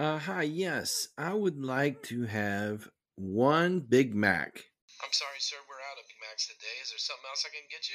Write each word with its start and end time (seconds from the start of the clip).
Uh, 0.00 0.16
hi, 0.16 0.44
yes. 0.44 1.08
I 1.18 1.34
would 1.34 1.62
like 1.62 2.02
to 2.04 2.22
have 2.22 2.88
one 3.16 3.80
Big 3.80 4.14
Mac. 4.14 4.64
I'm 5.04 5.12
sorry, 5.12 5.36
sir, 5.40 5.56
we're 5.68 5.74
out 5.74 5.98
of 5.98 6.08
Big 6.08 6.16
Macs 6.26 6.46
today. 6.46 6.72
Is 6.82 6.88
there 6.88 6.96
something 6.96 7.28
else 7.28 7.44
I 7.44 7.52
can 7.52 7.68
get 7.70 7.86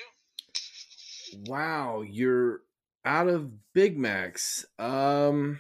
you? 1.42 1.52
Wow, 1.52 2.04
you're 2.08 2.60
out 3.06 3.28
of 3.28 3.50
Big 3.74 3.98
Macs. 3.98 4.68
Um, 4.78 5.58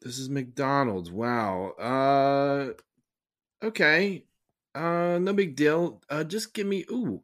this 0.00 0.18
is 0.18 0.30
McDonald's. 0.30 1.10
Wow. 1.10 1.72
Uh, 1.78 3.66
okay. 3.66 4.24
Uh, 4.74 5.18
no 5.20 5.34
big 5.34 5.56
deal. 5.56 6.00
Uh, 6.08 6.24
just 6.24 6.54
give 6.54 6.66
me 6.66 6.86
ooh 6.90 7.22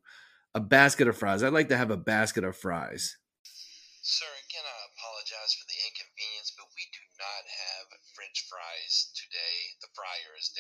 a 0.55 0.61
basket 0.61 1.09
of 1.09 1.17
fries. 1.17 1.43
I'd 1.43 1.55
like 1.55 1.71
to 1.71 1.79
have 1.79 1.91
a 1.91 1.97
basket 1.97 2.45
of 2.45 2.55
fries. 2.55 3.17
Sir, 4.05 4.29
again, 4.45 4.67
I 4.67 4.77
apologize 4.93 5.57
for 5.57 5.65
the 5.71 5.81
inconvenience, 5.89 6.53
but 6.53 6.69
we 6.77 6.85
do 6.93 7.01
not 7.17 7.45
have 7.49 8.01
French 8.17 8.45
fries 8.51 9.13
today. 9.17 9.79
The 9.81 9.93
fryer 9.97 10.37
is 10.37 10.53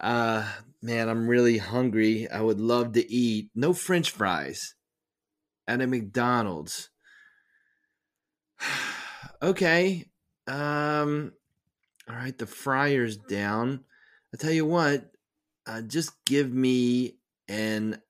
uh 0.00 0.52
man, 0.82 1.08
I'm 1.08 1.28
really 1.28 1.58
hungry. 1.58 2.28
I 2.30 2.40
would 2.40 2.60
love 2.60 2.92
to 2.94 3.12
eat. 3.12 3.50
No 3.54 3.72
french 3.72 4.10
fries 4.12 4.74
at 5.68 5.80
a 5.80 5.86
McDonald's. 5.86 6.90
okay. 9.42 10.06
Um 10.46 11.32
all 12.08 12.16
right, 12.16 12.38
the 12.38 12.46
fryer's 12.46 13.18
down. 13.18 13.84
I 14.34 14.38
tell 14.38 14.52
you 14.52 14.66
what, 14.66 15.10
uh, 15.66 15.82
just 15.82 16.12
give 16.24 16.52
me 16.52 17.16
an 17.48 18.00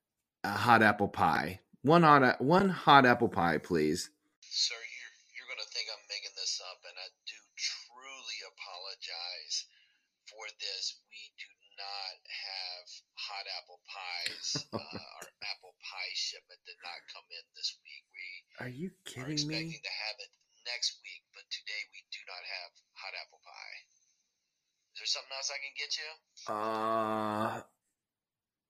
a 0.43 0.49
hot 0.49 0.83
apple 0.83 1.09
pie. 1.09 1.59
One 1.83 2.03
hot 2.03 2.41
one 2.41 2.69
hot 2.69 3.05
apple 3.05 3.29
pie, 3.29 3.57
please. 3.59 4.09
Sir, 4.41 4.75
you're, 4.75 5.15
you're 5.35 5.49
going 5.51 5.63
to 5.63 5.71
think 5.71 5.87
I'm 5.91 6.03
making 6.09 6.35
this 6.35 6.59
up, 6.71 6.79
and 6.83 6.97
I 6.97 7.07
do 7.27 7.39
truly 7.55 8.39
apologize 8.49 9.67
for 10.27 10.45
this. 10.59 10.99
We 11.11 11.21
do 11.39 11.49
not 11.79 12.17
have 12.27 12.87
hot 13.15 13.47
apple 13.59 13.79
pies. 13.87 14.38
Uh, 14.55 14.77
our 14.77 15.27
apple 15.51 15.75
pie 15.83 16.13
shipment 16.15 16.59
did 16.65 16.79
not 16.81 16.99
come 17.13 17.25
in 17.29 17.45
this 17.55 17.77
week. 17.83 18.05
We 18.13 18.25
Are 18.65 18.71
you 18.71 18.89
kidding 19.05 19.29
are 19.29 19.33
expecting 19.33 19.77
me? 19.77 19.81
to 19.83 19.93
have 20.07 20.17
it 20.19 20.31
next 20.65 20.99
week, 21.03 21.23
but 21.33 21.45
today 21.51 21.81
we 21.93 21.99
do 22.13 22.21
not 22.27 22.43
have 22.43 22.71
hot 22.97 23.13
apple 23.17 23.41
pie. 23.45 23.79
Is 24.93 24.97
there 25.01 25.11
something 25.11 25.35
else 25.35 25.51
I 25.53 25.59
can 25.61 25.73
get 25.77 25.91
you? 25.97 26.09
Uh 26.49 27.61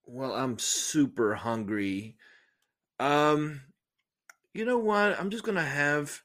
well, 0.06 0.34
I'm 0.34 0.58
super 0.60 1.36
hungry. 1.36 2.18
Um 3.00 3.62
you 4.54 4.66
know 4.66 4.80
what? 4.80 5.20
I'm 5.20 5.30
just 5.30 5.44
going 5.44 5.58
to 5.58 5.62
have 5.62 6.22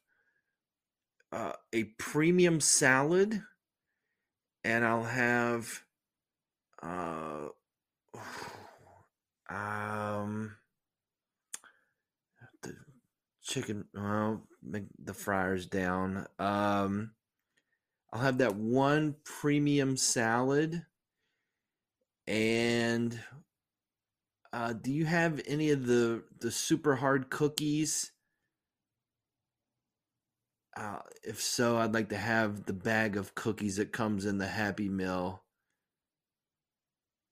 uh, 1.30 1.52
a 1.72 1.84
premium 1.98 2.60
salad 2.60 3.42
and 4.64 4.84
I'll 4.84 5.04
have 5.04 5.82
uh 6.82 7.48
um 9.54 10.56
the 12.62 12.74
chicken 13.42 13.84
well 13.94 14.46
make 14.62 14.84
the 15.02 15.14
fryers 15.14 15.66
down. 15.66 16.26
Um 16.38 17.12
I'll 18.12 18.20
have 18.20 18.38
that 18.38 18.54
one 18.56 19.16
premium 19.24 19.96
salad. 19.96 20.86
And 22.26 23.20
uh, 24.52 24.72
do 24.72 24.92
you 24.92 25.04
have 25.04 25.42
any 25.46 25.70
of 25.70 25.86
the 25.86 26.22
the 26.40 26.50
super 26.50 26.96
hard 26.96 27.28
cookies? 27.30 28.12
Uh, 30.76 31.00
if 31.24 31.40
so, 31.40 31.76
I'd 31.78 31.94
like 31.94 32.08
to 32.10 32.16
have 32.16 32.66
the 32.66 32.72
bag 32.72 33.16
of 33.16 33.34
cookies 33.34 33.76
that 33.76 33.92
comes 33.92 34.24
in 34.26 34.38
the 34.38 34.46
Happy 34.48 34.88
Meal, 34.88 35.42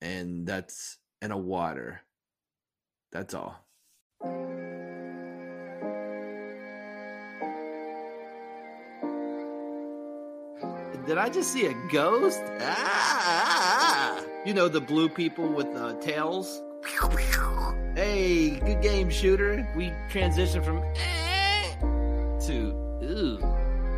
and 0.01 0.45
that's 0.47 0.97
and 1.21 1.31
a 1.31 1.37
water. 1.37 2.01
That's 3.13 3.35
all. 3.35 3.55
Did 11.05 11.17
I 11.19 11.29
just 11.29 11.53
see 11.53 11.67
a 11.67 11.75
ghost? 11.91 12.41
Ah! 12.59 14.19
You 14.45 14.55
know 14.55 14.67
the 14.67 14.81
blue 14.81 15.09
people 15.09 15.47
with 15.47 15.67
uh, 15.67 15.93
tails. 16.01 16.59
Hey, 17.95 18.59
good 18.59 18.81
game, 18.81 19.11
shooter. 19.11 19.67
We 19.75 19.93
transition 20.09 20.63
from 20.63 20.79
eh 20.95 21.75
to 22.47 22.73
ooh. 23.03 23.37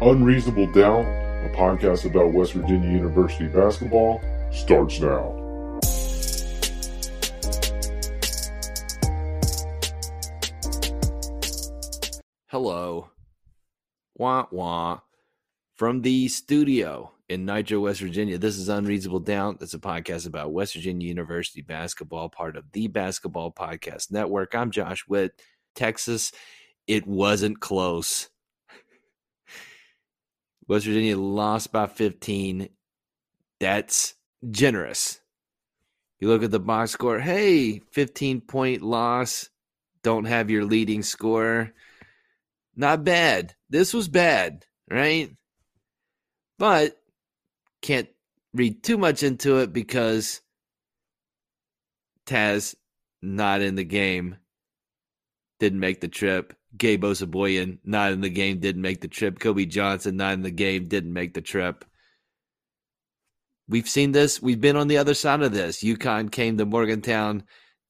Unreasonable 0.01 0.67
Doubt, 0.73 1.05
a 1.05 1.53
podcast 1.55 2.03
about 2.03 2.33
West 2.33 2.51
Virginia 2.51 2.89
University 2.89 3.47
basketball, 3.47 4.21
starts 4.51 4.99
now. 4.99 5.44
Wah 14.17 14.45
wah. 14.49 15.01
From 15.75 16.01
the 16.01 16.29
studio 16.29 17.11
in 17.27 17.45
Nitro, 17.45 17.81
West 17.81 17.99
Virginia. 17.99 18.37
This 18.37 18.57
is 18.57 18.69
Unreasonable 18.69 19.19
Doubt. 19.19 19.59
That's 19.59 19.73
a 19.73 19.79
podcast 19.79 20.25
about 20.25 20.53
West 20.53 20.73
Virginia 20.73 21.05
University 21.05 21.61
basketball, 21.61 22.29
part 22.29 22.55
of 22.55 22.63
the 22.71 22.87
Basketball 22.87 23.51
Podcast 23.51 24.13
Network. 24.13 24.55
I'm 24.55 24.71
Josh 24.71 25.05
Witt. 25.09 25.41
Texas, 25.75 26.31
it 26.87 27.05
wasn't 27.05 27.59
close. 27.59 28.29
West 30.69 30.85
Virginia 30.85 31.17
lost 31.17 31.73
by 31.73 31.85
15. 31.85 32.69
That's 33.59 34.13
generous. 34.49 35.19
You 36.21 36.29
look 36.29 36.43
at 36.43 36.51
the 36.51 36.59
box 36.61 36.91
score. 36.91 37.19
Hey, 37.19 37.79
15 37.91 38.39
point 38.39 38.81
loss. 38.81 39.49
Don't 40.03 40.25
have 40.25 40.49
your 40.49 40.63
leading 40.63 41.03
scorer. 41.03 41.73
Not 42.75 43.03
bad. 43.03 43.55
This 43.69 43.93
was 43.93 44.07
bad, 44.07 44.65
right? 44.89 45.31
But 46.59 46.97
can't 47.81 48.09
read 48.53 48.83
too 48.83 48.97
much 48.97 49.23
into 49.23 49.57
it 49.57 49.71
because 49.73 50.41
Taz 52.25 52.75
not 53.21 53.61
in 53.61 53.75
the 53.75 53.83
game. 53.83 54.37
Didn't 55.59 55.79
make 55.79 56.01
the 56.01 56.07
trip. 56.07 56.53
Gabe 56.77 57.03
Osabuohien 57.03 57.79
not 57.83 58.11
in 58.11 58.21
the 58.21 58.29
game. 58.29 58.59
Didn't 58.59 58.81
make 58.81 59.01
the 59.01 59.07
trip. 59.07 59.39
Kobe 59.39 59.65
Johnson 59.65 60.17
not 60.17 60.33
in 60.33 60.41
the 60.41 60.51
game. 60.51 60.87
Didn't 60.87 61.13
make 61.13 61.33
the 61.33 61.41
trip. 61.41 61.85
We've 63.67 63.89
seen 63.89 64.11
this. 64.11 64.41
We've 64.41 64.61
been 64.61 64.75
on 64.75 64.87
the 64.87 64.97
other 64.97 65.13
side 65.13 65.41
of 65.41 65.51
this. 65.51 65.83
UConn 65.83 66.31
came 66.31 66.57
to 66.57 66.65
Morgantown, 66.65 67.43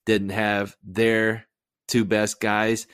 didn't 0.05 0.29
have 0.29 0.75
their 0.83 1.47
two 1.87 2.05
best 2.05 2.39
guys. 2.39 2.87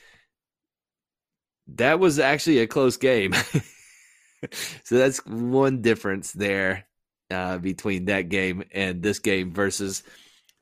That 1.68 2.00
was 2.00 2.18
actually 2.18 2.58
a 2.58 2.66
close 2.66 2.96
game. 2.96 3.32
so 4.84 4.96
that's 4.96 5.24
one 5.26 5.82
difference 5.82 6.32
there 6.32 6.86
uh, 7.30 7.58
between 7.58 8.06
that 8.06 8.28
game 8.28 8.64
and 8.72 9.02
this 9.02 9.18
game 9.18 9.52
versus 9.52 10.02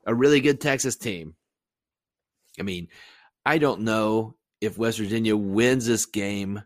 a 0.06 0.14
really 0.14 0.40
good 0.40 0.60
Texas 0.60 0.96
team. 0.96 1.34
I 2.58 2.62
mean, 2.62 2.88
I 3.44 3.58
don't 3.58 3.82
know 3.82 4.36
if 4.60 4.78
West 4.78 4.98
Virginia 4.98 5.36
wins 5.36 5.86
this 5.86 6.06
game 6.06 6.62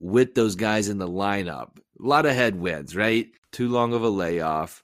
with 0.00 0.34
those 0.34 0.56
guys 0.56 0.88
in 0.88 0.98
the 0.98 1.08
lineup. 1.08 1.76
A 1.78 2.06
lot 2.06 2.26
of 2.26 2.34
headwinds, 2.34 2.96
right? 2.96 3.28
Too 3.52 3.68
long 3.68 3.94
of 3.94 4.02
a 4.02 4.08
layoff 4.08 4.82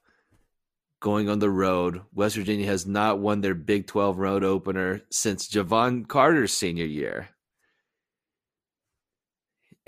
going 1.00 1.28
on 1.28 1.38
the 1.38 1.50
road. 1.50 2.02
West 2.14 2.36
Virginia 2.36 2.66
has 2.66 2.86
not 2.86 3.18
won 3.18 3.40
their 3.40 3.54
Big 3.54 3.86
12 3.86 4.18
road 4.18 4.44
opener 4.44 5.02
since 5.10 5.48
Jevon 5.48 6.06
Carter's 6.06 6.52
senior 6.52 6.86
year. 6.86 7.30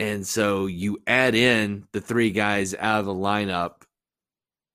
And 0.01 0.27
so 0.27 0.65
you 0.65 0.99
add 1.07 1.35
in 1.35 1.87
the 1.93 2.01
three 2.01 2.31
guys 2.31 2.75
out 2.75 3.01
of 3.01 3.05
the 3.05 3.15
lineup 3.15 3.83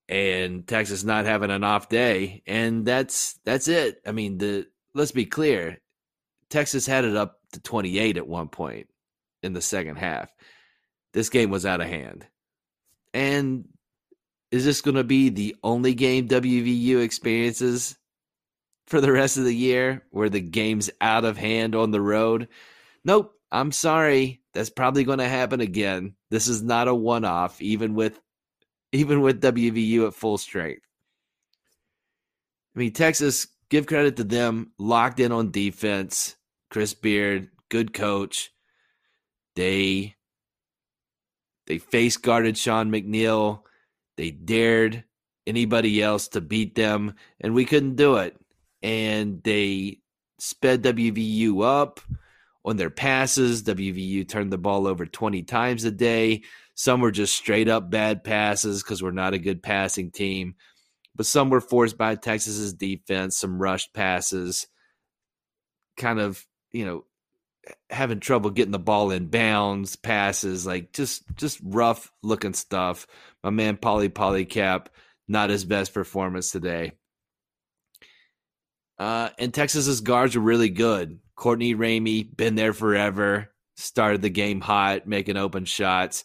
and 0.08 0.68
Texas 0.68 1.04
not 1.04 1.26
having 1.26 1.50
an 1.50 1.64
off 1.64 1.90
day 1.90 2.44
and 2.46 2.86
that's 2.86 3.40
that's 3.44 3.68
it. 3.68 4.02
I 4.06 4.12
mean, 4.12 4.38
the 4.38 4.68
let's 4.94 5.12
be 5.12 5.26
clear. 5.26 5.80
Texas 6.52 6.86
had 6.86 7.06
it 7.06 7.16
up 7.16 7.40
to 7.54 7.60
28 7.60 8.18
at 8.18 8.28
one 8.28 8.50
point 8.50 8.88
in 9.42 9.54
the 9.54 9.64
second 9.64 9.96
half. 9.96 10.32
This 11.12 11.30
game 11.30 11.50
was 11.50 11.66
out 11.66 11.82
of 11.82 11.88
hand. 11.88 12.28
And 13.12 13.68
is 14.52 14.64
this 14.64 14.82
going 14.82 14.96
to 14.96 15.04
be 15.04 15.30
the 15.30 15.56
only 15.64 15.96
game 15.96 16.28
WVU 16.28 17.02
experiences 17.02 17.98
for 18.86 19.02
the 19.02 19.12
rest 19.12 19.38
of 19.38 19.46
the 19.46 19.56
year 19.56 20.04
where 20.12 20.30
the 20.30 20.40
game's 20.40 20.92
out 21.02 21.26
of 21.26 21.36
hand 21.36 21.74
on 21.74 21.90
the 21.90 22.02
road? 22.02 22.48
Nope. 23.04 23.32
I'm 23.52 23.72
sorry. 23.72 24.42
That's 24.56 24.72
probably 24.72 25.04
going 25.04 25.20
to 25.20 25.28
happen 25.28 25.62
again. 25.62 26.16
This 26.32 26.48
is 26.48 26.64
not 26.64 26.88
a 26.88 26.96
one-off 26.96 27.62
even 27.62 27.94
with 27.94 28.20
even 28.92 29.22
with 29.22 29.42
WVU 29.42 30.08
at 30.08 30.14
full 30.14 30.38
strength. 30.38 30.88
I 32.76 32.80
mean, 32.80 32.94
Texas, 32.94 33.48
give 33.70 33.86
credit 33.86 34.16
to 34.18 34.24
them, 34.24 34.72
locked 34.80 35.20
in 35.20 35.32
on 35.32 35.52
defense. 35.52 36.36
Chris 36.72 36.94
Beard, 36.94 37.50
good 37.70 37.94
coach. 37.94 38.52
They 39.56 40.16
they 41.68 41.78
face 41.78 42.18
guarded 42.18 42.58
Sean 42.58 42.92
McNeil 42.92 43.62
they 44.18 44.32
dared 44.32 45.04
anybody 45.46 46.02
else 46.02 46.28
to 46.30 46.42
beat 46.42 46.76
them, 46.76 47.16
and 47.40 47.54
we 47.54 47.66
couldn't 47.66 47.96
do 47.96 48.16
it. 48.16 48.38
And 48.82 49.44
they 49.44 50.00
sped 50.40 50.84
WVU 50.84 51.64
up 51.64 52.00
on 52.66 52.78
their 52.78 52.90
passes. 52.90 53.64
WVU 53.64 54.28
turned 54.28 54.52
the 54.52 54.58
ball 54.58 54.88
over 54.88 55.06
20 55.06 55.44
times 55.44 55.86
a 55.86 55.92
day. 55.92 56.42
Some 56.74 57.00
were 57.00 57.12
just 57.12 57.36
straight 57.36 57.70
up 57.70 57.90
bad 57.90 58.24
passes 58.24 58.84
because 58.84 59.02
we're 59.02 59.12
not 59.12 59.34
a 59.34 59.40
good 59.40 59.64
passing 59.64 60.12
team. 60.12 60.56
But 61.16 61.28
some 61.28 61.50
were 61.50 61.62
forced 61.62 61.98
by 61.98 62.16
Texas's 62.16 62.74
defense, 62.74 63.38
some 63.38 63.62
rushed 63.62 63.94
passes, 63.94 64.68
kind 65.96 66.20
of, 66.20 66.46
you 66.74 66.84
know, 66.84 67.06
having 67.90 68.20
trouble 68.20 68.50
getting 68.50 68.74
the 68.74 68.80
ball 68.80 69.12
in 69.12 69.28
bounds, 69.28 69.96
passes, 69.96 70.66
like 70.66 70.92
just 70.92 71.24
just 71.36 71.60
rough 71.64 72.12
looking 72.22 72.54
stuff. 72.54 73.08
My 73.44 73.50
man 73.50 73.78
Pauly 73.78 74.10
Paulicap, 74.10 74.88
not 75.28 75.50
his 75.50 75.64
best 75.64 75.94
performance 75.94 76.52
today. 76.52 76.92
Uh, 78.98 79.30
and 79.40 79.54
Texas's 79.54 80.02
guards 80.02 80.36
are 80.36 80.42
really 80.42 80.70
good. 80.70 81.20
Courtney 81.36 81.76
Ramey, 81.76 82.36
been 82.36 82.56
there 82.56 82.74
forever, 82.74 83.52
started 83.78 84.22
the 84.22 84.30
game 84.30 84.62
hot, 84.62 85.08
making 85.08 85.38
open 85.38 85.66
shots. 85.66 86.24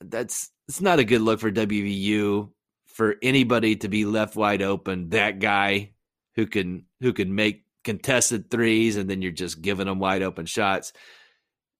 That's 0.00 0.50
it's 0.68 0.80
not 0.80 0.98
a 0.98 1.04
good 1.04 1.20
look 1.20 1.40
for 1.40 1.50
WVU 1.50 2.50
for 2.86 3.16
anybody 3.22 3.76
to 3.76 3.88
be 3.88 4.04
left 4.04 4.36
wide 4.36 4.62
open. 4.62 5.10
That 5.10 5.40
guy 5.40 5.92
who 6.36 6.46
can 6.46 6.86
who 7.00 7.12
can 7.12 7.34
make 7.34 7.64
contested 7.82 8.50
threes 8.50 8.96
and 8.96 9.08
then 9.08 9.20
you're 9.20 9.32
just 9.32 9.60
giving 9.60 9.86
them 9.86 9.98
wide 9.98 10.22
open 10.22 10.46
shots. 10.46 10.92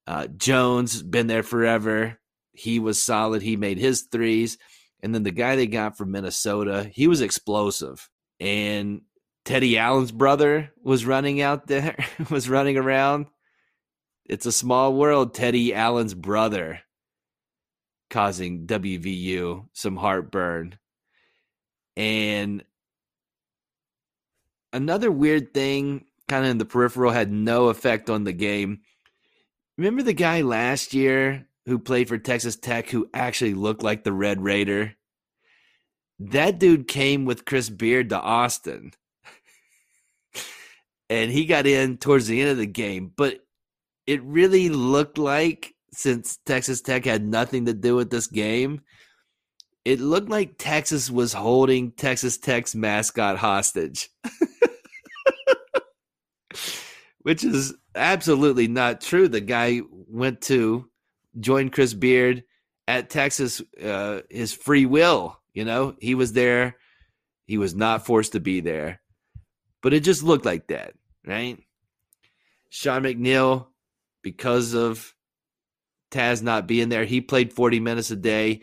Uh, 0.06 0.26
Jones 0.26 1.02
been 1.02 1.26
there 1.26 1.42
forever. 1.42 2.18
He 2.52 2.78
was 2.78 3.02
solid. 3.02 3.42
He 3.42 3.56
made 3.56 3.78
his 3.78 4.02
threes. 4.02 4.58
And 5.02 5.14
then 5.14 5.22
the 5.22 5.30
guy 5.30 5.56
they 5.56 5.66
got 5.66 5.96
from 5.96 6.12
Minnesota, 6.12 6.90
he 6.92 7.08
was 7.08 7.20
explosive. 7.20 8.08
And 8.38 9.02
Teddy 9.44 9.76
Allen's 9.76 10.12
brother 10.12 10.72
was 10.82 11.04
running 11.04 11.40
out 11.40 11.66
there, 11.66 11.96
was 12.30 12.48
running 12.48 12.76
around. 12.76 13.26
It's 14.24 14.46
a 14.46 14.52
small 14.52 14.94
world. 14.94 15.34
Teddy 15.34 15.74
Allen's 15.74 16.14
brother 16.14 16.80
causing 18.08 18.66
WVU 18.66 19.66
some 19.72 19.96
heartburn. 19.96 20.78
And 21.96 22.64
another 24.72 25.10
weird 25.10 25.52
thing, 25.52 26.06
kind 26.26 26.44
of 26.44 26.50
in 26.50 26.58
the 26.58 26.64
peripheral, 26.64 27.12
had 27.12 27.30
no 27.30 27.68
effect 27.68 28.08
on 28.08 28.24
the 28.24 28.32
game. 28.32 28.80
Remember 29.76 30.02
the 30.02 30.14
guy 30.14 30.40
last 30.40 30.94
year 30.94 31.46
who 31.66 31.78
played 31.78 32.08
for 32.08 32.18
Texas 32.18 32.56
Tech 32.56 32.88
who 32.88 33.08
actually 33.12 33.54
looked 33.54 33.82
like 33.82 34.04
the 34.04 34.12
Red 34.12 34.40
Raider. 34.42 34.94
That 36.18 36.58
dude 36.58 36.88
came 36.88 37.24
with 37.24 37.44
Chris 37.44 37.68
Beard 37.68 38.08
to 38.10 38.20
Austin. 38.20 38.92
And 41.10 41.30
he 41.30 41.46
got 41.46 41.66
in 41.66 41.98
towards 41.98 42.26
the 42.26 42.40
end 42.40 42.50
of 42.50 42.56
the 42.56 42.66
game, 42.66 43.12
but 43.16 43.40
it 44.06 44.22
really 44.22 44.68
looked 44.68 45.18
like 45.18 45.74
since 45.92 46.38
Texas 46.44 46.80
Tech 46.80 47.04
had 47.04 47.24
nothing 47.24 47.66
to 47.66 47.72
do 47.72 47.96
with 47.96 48.10
this 48.10 48.26
game, 48.26 48.80
it 49.84 50.00
looked 50.00 50.28
like 50.28 50.56
Texas 50.58 51.10
was 51.10 51.32
holding 51.32 51.92
Texas 51.92 52.38
Tech's 52.38 52.74
mascot 52.74 53.36
hostage. 53.36 54.08
Which 57.22 57.44
is 57.44 57.74
absolutely 57.94 58.68
not 58.68 59.00
true. 59.00 59.28
The 59.28 59.40
guy 59.40 59.80
went 59.90 60.42
to 60.42 60.88
join 61.40 61.70
Chris 61.70 61.94
Beard 61.94 62.44
at 62.86 63.08
Texas, 63.08 63.62
uh, 63.82 64.20
his 64.30 64.52
free 64.52 64.84
will. 64.86 65.40
You 65.54 65.64
know, 65.64 65.94
he 66.00 66.14
was 66.14 66.32
there. 66.32 66.76
He 67.46 67.58
was 67.58 67.74
not 67.74 68.06
forced 68.06 68.32
to 68.32 68.40
be 68.40 68.60
there, 68.60 69.00
but 69.84 69.92
it 69.92 70.00
just 70.00 70.22
looked 70.22 70.46
like 70.46 70.68
that, 70.68 70.94
right? 71.26 71.62
Sean 72.70 73.02
McNeil, 73.02 73.66
because 74.22 74.72
of 74.72 75.14
Taz 76.10 76.42
not 76.42 76.66
being 76.66 76.88
there, 76.88 77.04
he 77.04 77.20
played 77.20 77.52
40 77.52 77.80
minutes 77.80 78.10
a 78.10 78.16
day 78.16 78.62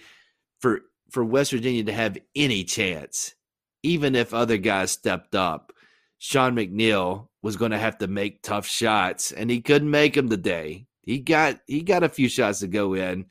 for 0.60 0.82
for 1.12 1.24
West 1.24 1.52
Virginia 1.52 1.84
to 1.84 1.94
have 1.94 2.18
any 2.36 2.64
chance, 2.64 3.36
even 3.84 4.16
if 4.16 4.34
other 4.34 4.58
guys 4.58 4.90
stepped 4.90 5.36
up. 5.36 5.72
Sean 6.18 6.56
McNeil 6.56 7.28
was 7.44 7.56
going 7.56 7.72
to 7.72 7.78
have 7.78 8.00
to 8.00 8.08
make 8.08 8.42
tough 8.42 8.66
shots, 8.66 9.32
and 9.32 9.52
he 9.52 9.62
couldn't 9.62 9.92
make 9.92 10.16
them 10.16 10.28
today. 10.28 10.88
He 11.04 11.20
got 11.20 11.60
he 11.68 11.84
got 11.84 12.04
a 12.04 12.10
few 12.10 12.30
shots 12.30 12.62
to 12.62 12.68
go 12.68 12.96
in, 12.96 13.28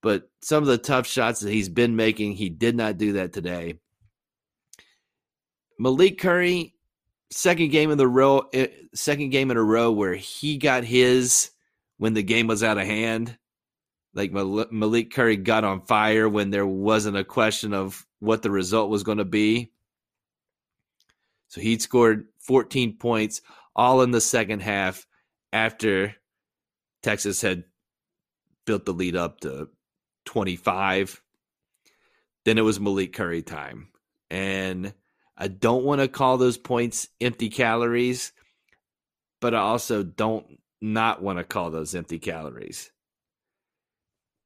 but 0.00 0.30
some 0.40 0.62
of 0.62 0.68
the 0.68 0.78
tough 0.78 1.06
shots 1.06 1.40
that 1.40 1.52
he's 1.52 1.68
been 1.68 1.96
making, 1.96 2.32
he 2.32 2.48
did 2.48 2.76
not 2.76 2.96
do 2.96 3.12
that 3.12 3.34
today. 3.34 3.74
Malik 5.78 6.18
Curry, 6.18 6.74
second 7.30 7.70
game 7.70 7.90
in 7.90 7.98
the 7.98 8.08
row, 8.08 8.48
eh, 8.52 8.68
second 8.94 9.30
game 9.30 9.50
in 9.50 9.56
a 9.56 9.62
row 9.62 9.90
where 9.90 10.14
he 10.14 10.58
got 10.58 10.84
his 10.84 11.50
when 11.98 12.14
the 12.14 12.22
game 12.22 12.46
was 12.46 12.62
out 12.62 12.78
of 12.78 12.86
hand. 12.86 13.36
Like 14.12 14.32
Malik 14.32 15.12
Curry 15.12 15.36
got 15.36 15.62
on 15.62 15.82
fire 15.82 16.28
when 16.28 16.50
there 16.50 16.66
wasn't 16.66 17.16
a 17.16 17.24
question 17.24 17.72
of 17.72 18.04
what 18.18 18.42
the 18.42 18.50
result 18.50 18.90
was 18.90 19.04
going 19.04 19.18
to 19.18 19.24
be. 19.24 19.70
So 21.48 21.60
he'd 21.60 21.82
scored 21.82 22.26
14 22.40 22.96
points 22.96 23.40
all 23.76 24.02
in 24.02 24.10
the 24.10 24.20
second 24.20 24.60
half 24.60 25.06
after 25.52 26.16
Texas 27.02 27.40
had 27.40 27.64
built 28.66 28.84
the 28.84 28.92
lead 28.92 29.16
up 29.16 29.40
to 29.40 29.68
25. 30.26 31.22
Then 32.44 32.58
it 32.58 32.62
was 32.62 32.80
Malik 32.80 33.12
Curry 33.12 33.42
time. 33.42 33.88
And 34.30 34.92
I 35.40 35.48
don't 35.48 35.84
want 35.84 36.00
to 36.00 36.08
call 36.08 36.36
those 36.38 36.58
points 36.58 37.08
empty 37.20 37.48
calories, 37.48 38.32
but 39.40 39.54
I 39.54 39.58
also 39.58 40.02
don't 40.02 40.46
not 40.80 41.22
want 41.22 41.38
to 41.38 41.44
call 41.44 41.70
those 41.70 41.94
empty 41.94 42.18
calories. 42.18 42.92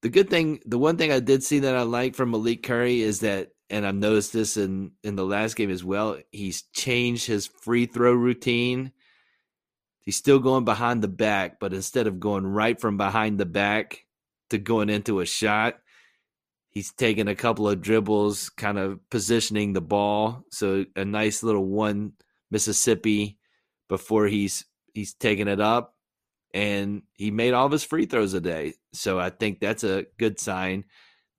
The 0.03 0.09
good 0.09 0.31
thing, 0.31 0.61
the 0.65 0.79
one 0.79 0.97
thing 0.97 1.13
I 1.13 1.21
did 1.21 1.43
see 1.43 1.61
that 1.61 1.77
I 1.77 1.83
like 1.83 2.15
from 2.15 2.31
Malik 2.31 2.63
Curry 2.63 3.01
is 3.01 3.21
that, 3.21 3.51
and 3.69 3.87
I've 3.87 3.95
noticed 3.95 4.33
this 4.33 4.57
in 4.57 4.93
in 5.03 5.17
the 5.17 5.25
last 5.25 5.57
game 5.57 5.71
as 5.71 5.85
well, 5.85 6.17
he's 6.31 6.63
changed 6.73 7.27
his 7.27 7.47
free 7.47 7.87
throw 7.87 8.13
routine 8.13 8.93
He's 10.05 10.17
still 10.17 10.39
going 10.39 10.67
behind 10.67 11.03
the 11.03 11.09
back, 11.09 11.59
but 11.59 11.73
instead 11.73 12.07
of 12.07 12.21
going 12.21 12.47
right 12.47 12.79
from 12.79 12.99
behind 12.99 13.41
the 13.41 13.47
back 13.47 14.05
to 14.51 14.59
going 14.59 14.91
into 14.91 15.21
a 15.21 15.27
shot, 15.27 15.79
he's 16.75 16.93
taking 16.93 17.29
a 17.29 17.37
couple 17.37 17.69
of 17.69 17.81
dribbles, 17.81 18.51
kind 18.51 18.79
of 18.79 18.99
positioning 19.11 19.73
the 19.73 19.81
ball. 19.81 20.45
So 20.51 20.85
a 20.97 21.05
nice 21.05 21.43
little 21.43 21.65
one 21.67 22.15
Mississippi 22.51 23.39
before 23.89 24.27
he's 24.27 24.65
he's 24.95 25.15
taking 25.15 25.49
it 25.49 25.61
up. 25.61 25.95
And 26.53 27.03
he 27.15 27.33
made 27.33 27.53
all 27.55 27.67
of 27.67 27.73
his 27.73 27.85
free 27.85 28.07
throws 28.07 28.35
a 28.35 28.41
day. 28.41 28.75
So 28.93 29.19
I 29.19 29.31
think 29.31 29.61
that's 29.61 29.85
a 29.85 30.07
good 30.19 30.39
sign 30.39 30.85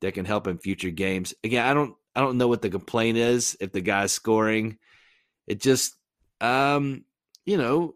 that 0.01 0.13
can 0.13 0.25
help 0.25 0.47
in 0.47 0.57
future 0.57 0.91
games. 0.91 1.33
Again, 1.43 1.65
I 1.65 1.73
don't 1.73 1.95
I 2.15 2.21
don't 2.21 2.37
know 2.37 2.47
what 2.47 2.61
the 2.61 2.69
complaint 2.69 3.17
is 3.17 3.57
if 3.59 3.71
the 3.71 3.81
guy's 3.81 4.11
scoring 4.13 4.77
It 5.47 5.61
just, 5.61 5.95
um, 6.41 7.05
you 7.45 7.57
know, 7.57 7.95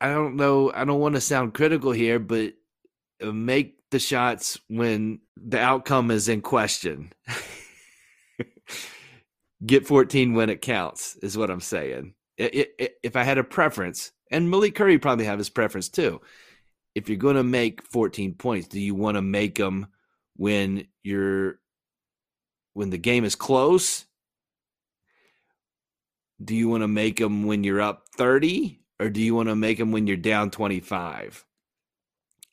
I 0.00 0.08
don't 0.08 0.36
know. 0.36 0.72
I 0.72 0.84
don't 0.84 1.00
want 1.00 1.14
to 1.14 1.20
sound 1.20 1.54
critical 1.54 1.92
here, 1.92 2.18
but 2.18 2.54
make 3.22 3.78
the 3.94 4.00
shots 4.00 4.58
when 4.66 5.20
the 5.36 5.60
outcome 5.60 6.10
is 6.10 6.28
in 6.28 6.40
question. 6.40 7.12
Get 9.64 9.86
14 9.86 10.34
when 10.34 10.50
it 10.50 10.60
counts, 10.60 11.14
is 11.22 11.38
what 11.38 11.48
I'm 11.48 11.60
saying. 11.60 12.14
If 12.36 13.14
I 13.14 13.22
had 13.22 13.38
a 13.38 13.44
preference, 13.44 14.10
and 14.32 14.50
Malik 14.50 14.74
Curry 14.74 14.98
probably 14.98 15.26
have 15.26 15.38
his 15.38 15.48
preference 15.48 15.88
too. 15.88 16.20
If 16.96 17.08
you're 17.08 17.18
going 17.18 17.36
to 17.36 17.44
make 17.44 17.84
14 17.84 18.34
points, 18.34 18.66
do 18.66 18.80
you 18.80 18.96
want 18.96 19.14
to 19.14 19.22
make 19.22 19.54
them 19.54 19.86
when 20.34 20.88
you're 21.04 21.60
when 22.72 22.90
the 22.90 22.98
game 22.98 23.24
is 23.24 23.36
close? 23.36 24.06
Do 26.44 26.56
you 26.56 26.68
want 26.68 26.82
to 26.82 26.88
make 26.88 27.18
them 27.18 27.44
when 27.44 27.62
you're 27.62 27.80
up 27.80 28.08
30 28.16 28.80
or 28.98 29.08
do 29.08 29.20
you 29.20 29.36
want 29.36 29.50
to 29.50 29.54
make 29.54 29.78
them 29.78 29.92
when 29.92 30.08
you're 30.08 30.16
down 30.16 30.50
25? 30.50 31.44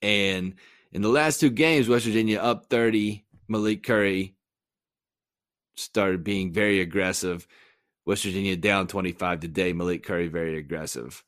And 0.04 0.54
in 0.92 1.02
the 1.02 1.10
last 1.10 1.40
two 1.40 1.50
games, 1.50 1.88
West 1.88 2.06
Virginia 2.06 2.40
up 2.40 2.68
30, 2.70 3.26
Malik 3.48 3.84
Curry 3.84 4.36
started 5.76 6.24
being 6.24 6.52
very 6.52 6.82
aggressive. 6.82 7.48
West 8.06 8.24
Virginia 8.24 8.56
down 8.56 8.88
25 8.88 9.40
today, 9.40 9.74
Malik 9.74 10.04
Curry 10.04 10.28
very 10.28 10.58
aggressive. 10.58 11.24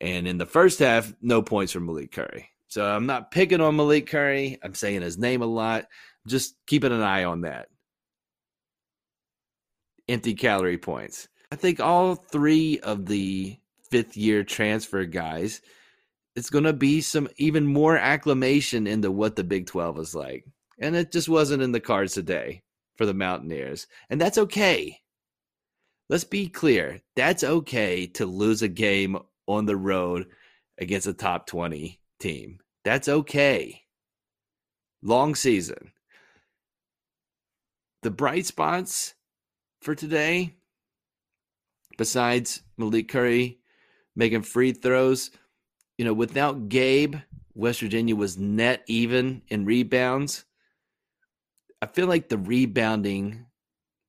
And 0.00 0.26
in 0.26 0.38
the 0.38 0.46
first 0.46 0.78
half, 0.78 1.12
no 1.20 1.42
points 1.42 1.72
from 1.72 1.86
Malik 1.86 2.12
Curry. 2.12 2.50
So 2.68 2.84
I'm 2.84 3.06
not 3.06 3.30
picking 3.30 3.60
on 3.60 3.76
Malik 3.76 4.06
Curry. 4.06 4.58
I'm 4.62 4.74
saying 4.74 5.02
his 5.02 5.18
name 5.18 5.42
a 5.42 5.46
lot. 5.46 5.86
Just 6.26 6.54
keeping 6.66 6.92
an 6.92 7.02
eye 7.02 7.24
on 7.24 7.42
that. 7.42 7.68
Empty 10.08 10.34
calorie 10.34 10.78
points. 10.78 11.28
I 11.52 11.56
think 11.56 11.80
all 11.80 12.14
three 12.14 12.78
of 12.78 13.06
the 13.06 13.58
fifth 13.90 14.16
year 14.16 14.44
transfer 14.44 15.04
guys, 15.04 15.60
it's 16.36 16.50
going 16.50 16.64
to 16.64 16.72
be 16.72 17.00
some 17.00 17.28
even 17.36 17.66
more 17.66 17.96
acclamation 17.96 18.86
into 18.86 19.10
what 19.10 19.36
the 19.36 19.44
Big 19.44 19.66
12 19.66 19.98
is 19.98 20.14
like. 20.14 20.44
And 20.78 20.96
it 20.96 21.12
just 21.12 21.28
wasn't 21.28 21.62
in 21.62 21.72
the 21.72 21.80
cards 21.80 22.14
today 22.14 22.62
for 22.96 23.04
the 23.06 23.14
Mountaineers. 23.14 23.86
And 24.08 24.20
that's 24.20 24.38
okay. 24.38 25.00
Let's 26.08 26.24
be 26.24 26.48
clear. 26.48 27.00
That's 27.16 27.44
okay 27.44 28.06
to 28.08 28.26
lose 28.26 28.62
a 28.62 28.68
game 28.68 29.18
on 29.46 29.66
the 29.66 29.76
road 29.76 30.26
against 30.78 31.06
a 31.06 31.12
top 31.12 31.46
20 31.46 32.00
team. 32.18 32.58
That's 32.84 33.08
okay. 33.08 33.82
Long 35.02 35.34
season. 35.34 35.92
The 38.02 38.10
bright 38.10 38.46
spots 38.46 39.14
for 39.82 39.94
today, 39.94 40.54
besides 41.98 42.62
Malik 42.78 43.08
Curry 43.08 43.58
making 44.16 44.42
free 44.42 44.72
throws, 44.72 45.30
you 46.00 46.04
know, 46.06 46.14
without 46.14 46.70
Gabe, 46.70 47.16
West 47.54 47.82
Virginia 47.82 48.16
was 48.16 48.38
net 48.38 48.82
even 48.86 49.42
in 49.48 49.66
rebounds. 49.66 50.46
I 51.82 51.86
feel 51.88 52.06
like 52.06 52.30
the 52.30 52.38
rebounding, 52.38 53.44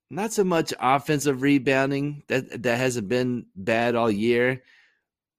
not 0.09 0.31
so 0.31 0.45
much 0.45 0.73
offensive 0.79 1.41
rebounding, 1.41 2.23
that 2.29 2.63
that 2.63 2.77
hasn't 2.77 3.09
been 3.09 3.47
bad 3.57 3.95
all 3.95 4.09
year, 4.09 4.63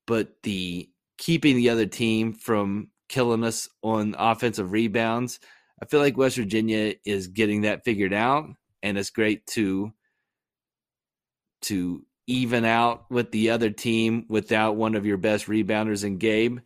but 0.07 0.43
the 0.43 0.91
keeping 1.17 1.57
the 1.57 1.71
other 1.71 1.87
team 1.87 2.35
from 2.35 2.91
killing 3.09 3.45
us 3.45 3.67
on 3.83 4.15
offensive 4.19 4.73
rebounds. 4.73 5.41
I 5.83 5.87
feel 5.87 6.01
like 6.01 6.19
West 6.19 6.37
Virginia 6.37 6.97
is 7.07 7.29
getting 7.29 7.63
that 7.63 7.83
figured 7.83 8.13
out, 8.13 8.45
and 8.83 8.99
it's 8.99 9.09
great 9.09 9.47
to 9.47 9.91
to 11.63 12.05
even 12.27 12.65
out 12.65 13.11
with 13.11 13.31
the 13.31 13.51
other 13.51 13.71
team 13.71 14.27
without 14.29 14.77
one 14.77 14.95
of 14.95 15.07
your 15.07 15.17
best 15.17 15.47
rebounders 15.47 16.05
in 16.05 16.19
Gabe. 16.19 16.59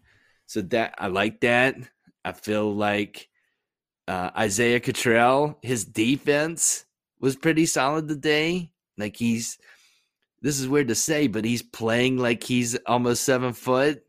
So 0.46 0.62
that 0.62 0.94
I 0.98 1.08
like 1.08 1.40
that. 1.40 1.76
I 2.24 2.32
feel 2.32 2.74
like 2.74 3.28
uh, 4.08 4.30
Isaiah 4.36 4.80
Cottrell, 4.80 5.58
his 5.62 5.84
defense 5.84 6.84
was 7.20 7.36
pretty 7.36 7.66
solid 7.66 8.08
today. 8.08 8.70
Like 8.98 9.16
he's 9.16 9.58
this 10.42 10.60
is 10.60 10.68
weird 10.68 10.88
to 10.88 10.94
say, 10.94 11.26
but 11.26 11.44
he's 11.44 11.62
playing 11.62 12.18
like 12.18 12.44
he's 12.44 12.76
almost 12.86 13.24
seven 13.24 13.52
foot 13.52 14.02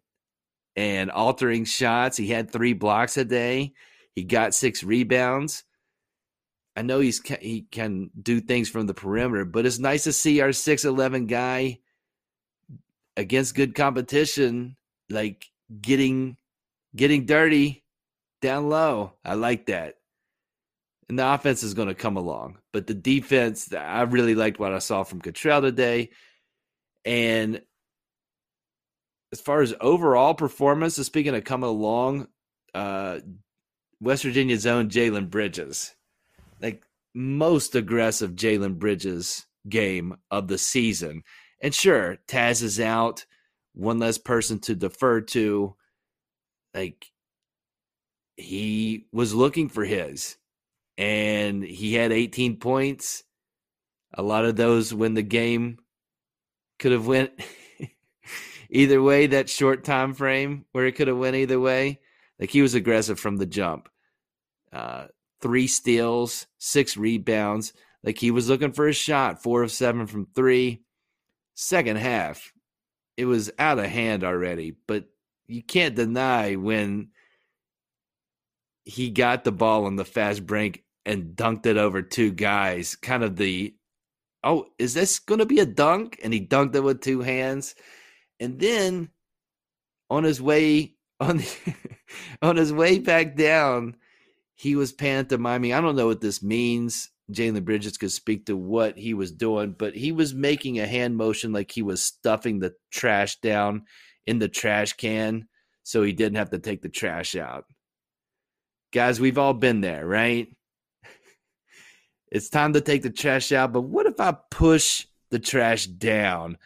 and 0.75 1.09
altering 1.09 1.65
shots. 1.65 2.17
He 2.17 2.27
had 2.27 2.51
three 2.51 2.73
blocks 2.73 3.17
a 3.17 3.25
day. 3.25 3.73
He 4.13 4.23
got 4.23 4.53
six 4.53 4.83
rebounds. 4.83 5.63
I 6.77 6.83
know 6.83 6.99
he's 6.99 7.21
he 7.41 7.65
can 7.71 8.11
do 8.21 8.39
things 8.39 8.69
from 8.69 8.85
the 8.85 8.93
perimeter, 8.93 9.45
but 9.45 9.65
it's 9.65 9.79
nice 9.79 10.03
to 10.03 10.13
see 10.13 10.41
our 10.41 10.53
six 10.53 10.85
eleven 10.85 11.25
guy 11.25 11.79
against 13.17 13.55
good 13.55 13.73
competition, 13.73 14.77
like 15.09 15.47
getting 15.81 16.37
getting 16.95 17.25
dirty 17.25 17.83
down 18.43 18.69
low. 18.69 19.13
I 19.25 19.33
like 19.33 19.65
that. 19.65 19.95
And 21.09 21.17
the 21.17 21.33
offense 21.33 21.63
is 21.63 21.73
going 21.73 21.87
to 21.87 21.95
come 21.95 22.15
along, 22.15 22.59
but 22.73 22.85
the 22.85 22.93
defense, 22.93 23.73
I 23.73 24.01
really 24.03 24.35
liked 24.35 24.59
what 24.59 24.73
I 24.73 24.79
saw 24.79 25.03
from 25.03 25.21
Cottrell 25.21 25.61
today. 25.63 26.11
And 27.05 27.61
as 29.31 29.41
far 29.41 29.61
as 29.61 29.73
overall 29.81 30.35
performance, 30.35 30.95
speaking 30.95 31.33
of 31.33 31.43
coming 31.43 31.69
along, 31.69 32.27
uh, 32.75 33.19
West 33.99 34.23
Virginia's 34.23 34.67
own 34.67 34.89
Jalen 34.89 35.29
Bridges, 35.29 35.95
like 36.61 36.83
most 37.13 37.75
aggressive 37.75 38.31
Jalen 38.31 38.77
Bridges 38.77 39.45
game 39.67 40.17
of 40.31 40.47
the 40.47 40.57
season. 40.57 41.23
And 41.61 41.73
sure, 41.73 42.17
Taz 42.27 42.61
is 42.61 42.79
out, 42.79 43.25
one 43.73 43.99
less 43.99 44.17
person 44.17 44.59
to 44.59 44.75
defer 44.75 45.21
to. 45.21 45.75
Like 46.73 47.07
he 48.35 49.07
was 49.11 49.33
looking 49.33 49.69
for 49.69 49.83
his, 49.83 50.37
and 50.97 51.63
he 51.63 51.95
had 51.95 52.11
18 52.11 52.57
points. 52.57 53.23
A 54.13 54.21
lot 54.21 54.45
of 54.45 54.55
those 54.55 54.93
when 54.93 55.15
the 55.15 55.23
game 55.23 55.79
could 56.79 56.91
have 56.91 57.07
went 57.07 57.31
either 58.69 59.01
way. 59.01 59.27
That 59.27 59.49
short 59.49 59.83
time 59.83 60.13
frame 60.13 60.65
where 60.71 60.85
it 60.85 60.93
could 60.93 61.07
have 61.07 61.17
went 61.17 61.35
either 61.35 61.59
way. 61.59 61.99
Like 62.39 62.51
he 62.51 62.61
was 62.61 62.75
aggressive 62.75 63.19
from 63.19 63.37
the 63.37 63.45
jump. 63.45 63.89
Uh, 64.71 65.07
three 65.41 65.67
steals, 65.67 66.47
six 66.57 66.97
rebounds. 66.97 67.73
Like 68.03 68.17
he 68.19 68.31
was 68.31 68.49
looking 68.49 68.71
for 68.71 68.87
a 68.87 68.93
shot, 68.93 69.41
four 69.41 69.63
of 69.63 69.71
seven 69.71 70.07
from 70.07 70.27
three. 70.35 70.83
Second 71.55 71.97
half, 71.97 72.53
it 73.15 73.25
was 73.25 73.51
out 73.57 73.79
of 73.79 73.85
hand 73.85 74.23
already, 74.23 74.75
but 74.87 75.05
you 75.47 75.63
can't 75.63 75.95
deny 75.95 76.55
when 76.55 77.09
he 78.85 79.09
got 79.09 79.43
the 79.43 79.51
ball 79.51 79.85
on 79.85 79.95
the 79.95 80.05
fast 80.05 80.45
break 80.45 80.85
and 81.05 81.35
dunked 81.35 81.65
it 81.65 81.77
over 81.77 82.01
two 82.01 82.31
guys. 82.31 82.95
Kind 82.95 83.23
of 83.23 83.35
the, 83.35 83.75
oh, 84.43 84.67
is 84.77 84.93
this 84.93 85.19
going 85.19 85.39
to 85.39 85.45
be 85.45 85.59
a 85.59 85.65
dunk? 85.65 86.19
And 86.23 86.33
he 86.33 86.45
dunked 86.45 86.75
it 86.75 86.81
with 86.81 87.01
two 87.01 87.21
hands. 87.21 87.75
And 88.39 88.59
then 88.59 89.09
on 90.09 90.23
his 90.23 90.41
way 90.41 90.93
on 91.19 91.41
on 92.43 92.55
his 92.57 92.71
way 92.71 92.99
back 92.99 93.35
down, 93.35 93.95
he 94.57 94.75
was 94.75 94.91
pantomiming. 94.91 95.71
I 95.71 95.79
don't 95.79 95.95
know 95.95 96.07
what 96.07 96.19
this 96.19 96.41
means. 96.41 97.11
Jalen 97.31 97.63
Bridges 97.63 97.97
could 97.97 98.11
speak 98.11 98.47
to 98.47 98.57
what 98.57 98.97
he 98.97 99.13
was 99.13 99.31
doing, 99.31 99.71
but 99.71 99.95
he 99.95 100.11
was 100.11 100.33
making 100.33 100.79
a 100.79 100.87
hand 100.87 101.15
motion 101.15 101.53
like 101.53 101.71
he 101.71 101.83
was 101.83 102.01
stuffing 102.01 102.59
the 102.59 102.73
trash 102.91 103.39
down 103.39 103.83
in 104.25 104.39
the 104.39 104.47
trash 104.47 104.93
can 104.93 105.47
so 105.83 106.01
he 106.01 106.11
didn't 106.11 106.37
have 106.37 106.49
to 106.49 106.59
take 106.59 106.81
the 106.81 106.89
trash 106.89 107.35
out. 107.35 107.65
Guys, 108.91 109.19
we've 109.19 109.37
all 109.37 109.53
been 109.53 109.81
there, 109.81 110.07
right? 110.07 110.47
it's 112.31 112.49
time 112.49 112.73
to 112.73 112.81
take 112.81 113.03
the 113.03 113.11
trash 113.11 113.51
out, 113.51 113.73
but 113.73 113.81
what 113.81 114.07
if 114.07 114.19
I 114.19 114.35
push 114.49 115.05
the 115.29 115.39
trash 115.39 115.85
down? 115.85 116.57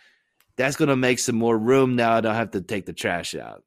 That's 0.56 0.78
going 0.78 0.90
to 0.90 0.96
make 0.96 1.20
some 1.20 1.36
more 1.36 1.58
room 1.58 1.98
now. 1.98 2.14
I 2.14 2.22
don't 2.22 2.36
have 2.36 2.52
to 2.52 2.62
take 2.62 2.86
the 2.86 2.94
trash 2.94 3.36
out. 3.36 3.64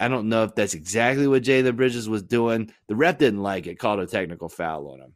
I 0.00 0.08
don't 0.08 0.28
know 0.28 0.44
if 0.44 0.54
that's 0.54 0.74
exactly 0.74 1.26
what 1.26 1.42
Jalen 1.42 1.76
Bridges 1.76 2.08
was 2.08 2.22
doing. 2.22 2.72
The 2.86 2.96
ref 2.96 3.18
didn't 3.18 3.42
like 3.42 3.66
it, 3.66 3.78
called 3.78 4.00
a 4.00 4.06
technical 4.06 4.48
foul 4.48 4.88
on 4.92 5.00
him. 5.00 5.14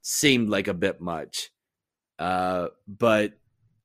Seemed 0.00 0.48
like 0.48 0.68
a 0.68 0.74
bit 0.74 1.00
much. 1.00 1.50
Uh, 2.18 2.68
but 2.86 3.32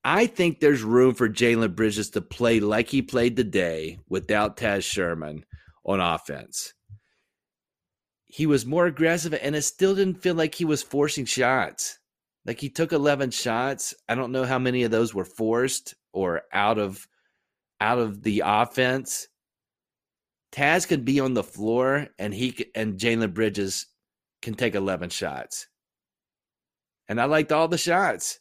I 0.04 0.28
think 0.28 0.60
there's 0.60 0.84
room 0.84 1.16
for 1.16 1.28
Jalen 1.28 1.76
Bridges 1.76 2.12
to 2.12 2.22
play 2.22 2.60
like 2.60 2.90
he 2.90 3.02
played 3.02 3.36
today 3.36 4.00
without 4.08 4.58
Taz 4.58 4.84
Sherman 4.84 5.44
on 5.84 6.00
offense. 6.00 6.74
He 8.26 8.46
was 8.46 8.66
more 8.66 8.86
aggressive, 8.86 9.34
and 9.34 9.56
it 9.56 9.64
still 9.64 9.96
didn't 9.96 10.22
feel 10.22 10.36
like 10.36 10.54
he 10.54 10.66
was 10.66 10.84
forcing 10.84 11.26
shots. 11.26 12.00
Like 12.46 12.60
he 12.60 12.70
took 12.70 12.92
11 12.92 13.32
shots. 13.32 13.94
I 14.08 14.16
don't 14.16 14.32
know 14.32 14.46
how 14.46 14.60
many 14.60 14.84
of 14.84 14.92
those 14.92 15.14
were 15.14 15.26
forced 15.26 15.96
or 16.14 16.44
out 16.54 16.78
of 16.78 17.08
out 17.80 18.00
of 18.00 18.24
the 18.24 18.44
offense 18.46 19.28
Taz 20.52 20.88
can 20.88 21.04
be 21.04 21.20
on 21.20 21.34
the 21.34 21.44
floor 21.44 22.08
and 22.18 22.34
he 22.34 22.66
and 22.74 22.98
Jalen 22.98 23.34
Bridges 23.34 23.88
can 24.42 24.54
take 24.54 24.76
11 24.76 25.10
shots. 25.10 25.68
And 27.10 27.20
I 27.20 27.26
liked 27.26 27.52
all 27.52 27.68
the 27.68 27.78
shots. 27.78 28.40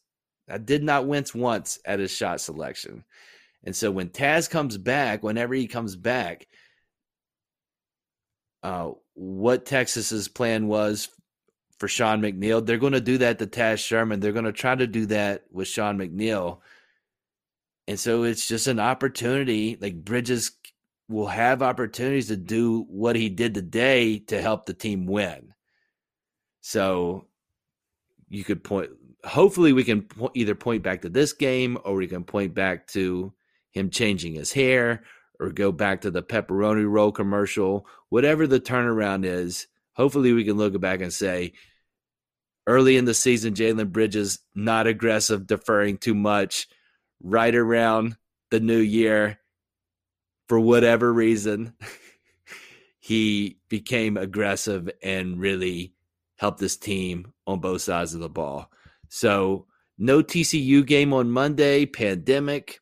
I 0.49 0.59
did 0.59 0.83
not 0.83 1.07
wince 1.07 1.35
once 1.35 1.79
at 1.85 1.99
his 1.99 2.11
shot 2.11 2.41
selection. 2.41 3.05
And 3.65 3.75
so 3.75 3.91
when 3.91 4.11
Taz 4.11 4.49
comes 4.49 4.79
back, 4.79 5.23
whenever 5.23 5.55
he 5.55 5.67
comes 5.67 5.97
back, 5.97 6.47
uh, 8.63 8.93
what 9.15 9.67
Texas's 9.67 10.29
plan 10.29 10.69
was 10.69 11.09
for 11.79 11.89
Sean 11.89 12.23
McNeil, 12.23 12.65
they're 12.65 12.79
going 12.79 12.93
to 12.93 13.01
do 13.01 13.19
that 13.19 13.39
to 13.39 13.47
Taz 13.47 13.79
Sherman. 13.79 14.21
They're 14.21 14.33
going 14.33 14.45
to 14.45 14.53
try 14.53 14.75
to 14.75 14.87
do 14.87 15.07
that 15.07 15.45
with 15.51 15.69
Sean 15.69 15.99
McNeil. 15.99 16.61
And 17.89 17.99
so 17.99 18.23
it's 18.23 18.47
just 18.47 18.67
an 18.67 18.81
opportunity. 18.81 19.77
Like 19.81 20.05
Bridges 20.05 20.53
will 21.09 21.27
have 21.27 21.63
opportunities 21.63 22.29
to 22.29 22.37
do 22.37 22.85
what 22.89 23.17
he 23.17 23.29
did 23.29 23.55
today 23.55 24.19
to 24.19 24.41
help 24.41 24.67
the 24.67 24.75
team 24.75 25.07
win. 25.07 25.55
So 26.61 27.29
you 28.29 28.43
could 28.43 28.65
point, 28.65 28.91
hopefully, 29.25 29.73
we 29.73 29.85
can 29.85 30.03
po- 30.03 30.33
either 30.35 30.55
point 30.55 30.83
back 30.83 31.03
to 31.03 31.09
this 31.09 31.33
game 31.33 31.79
or 31.85 31.95
we 31.95 32.09
can 32.09 32.25
point 32.25 32.55
back 32.55 32.89
to 32.89 33.33
him 33.71 33.91
changing 33.91 34.35
his 34.35 34.53
hair 34.53 35.05
or 35.39 35.51
go 35.51 35.71
back 35.71 36.01
to 36.01 36.11
the 36.11 36.23
pepperoni 36.23 36.89
roll 36.89 37.13
commercial, 37.13 37.87
whatever 38.09 38.47
the 38.47 38.59
turnaround 38.59 39.25
is. 39.25 39.69
Hopefully, 39.95 40.33
we 40.33 40.45
can 40.45 40.57
look 40.57 40.79
back 40.81 41.01
and 41.01 41.13
say, 41.13 41.53
early 42.67 42.97
in 42.97 43.05
the 43.05 43.15
season, 43.15 43.55
Jalen 43.55 43.93
Bridges 43.93 44.41
not 44.55 44.87
aggressive, 44.87 45.47
deferring 45.47 45.99
too 45.99 46.15
much. 46.15 46.67
Right 47.23 47.55
around 47.55 48.17
the 48.51 48.61
new 48.61 48.79
year, 48.79 49.39
for 50.49 50.61
whatever 50.61 51.13
reason, 51.13 51.75
he 52.99 53.59
became 53.69 54.17
aggressive 54.17 54.91
and 55.03 55.41
really 55.41 55.95
helped 56.37 56.61
his 56.61 56.77
team 56.77 57.33
on 57.47 57.61
both 57.61 57.83
sides 57.83 58.15
of 58.15 58.21
the 58.21 58.29
ball. 58.29 58.71
So, 59.09 59.67
no 59.99 60.23
TCU 60.23 60.85
game 60.85 61.13
on 61.13 61.31
Monday, 61.31 61.87
pandemic. 61.87 62.81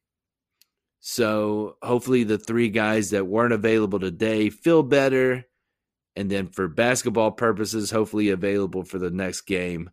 So, 1.00 1.76
hopefully, 1.82 2.24
the 2.24 2.38
three 2.38 2.70
guys 2.70 3.10
that 3.10 3.26
weren't 3.26 3.52
available 3.52 4.00
today 4.00 4.50
feel 4.50 4.82
better. 4.82 5.44
And 6.16 6.30
then, 6.30 6.48
for 6.48 6.68
basketball 6.68 7.32
purposes, 7.32 7.90
hopefully, 7.90 8.30
available 8.30 8.84
for 8.84 8.98
the 8.98 9.10
next 9.10 9.42
game 9.42 9.90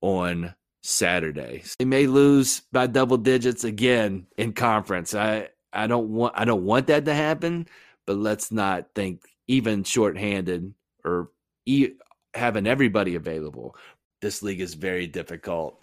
on 0.00 0.54
Saturday. 0.82 1.62
They 1.78 1.84
may 1.84 2.06
lose 2.06 2.62
by 2.72 2.86
double 2.86 3.18
digits 3.18 3.64
again 3.64 4.26
in 4.36 4.52
conference. 4.52 5.14
I 5.14 5.48
I 5.72 5.86
don't 5.86 6.08
want 6.08 6.34
I 6.36 6.44
don't 6.44 6.64
want 6.64 6.88
that 6.88 7.04
to 7.04 7.14
happen, 7.14 7.66
but 8.06 8.16
let's 8.16 8.50
not 8.50 8.88
think 8.94 9.22
even 9.46 9.84
shorthanded 9.84 10.74
or 11.04 11.30
e- 11.66 11.94
having 12.34 12.66
everybody 12.66 13.14
available. 13.14 13.76
This 14.20 14.42
league 14.42 14.60
is 14.60 14.74
very 14.74 15.06
difficult. 15.06 15.80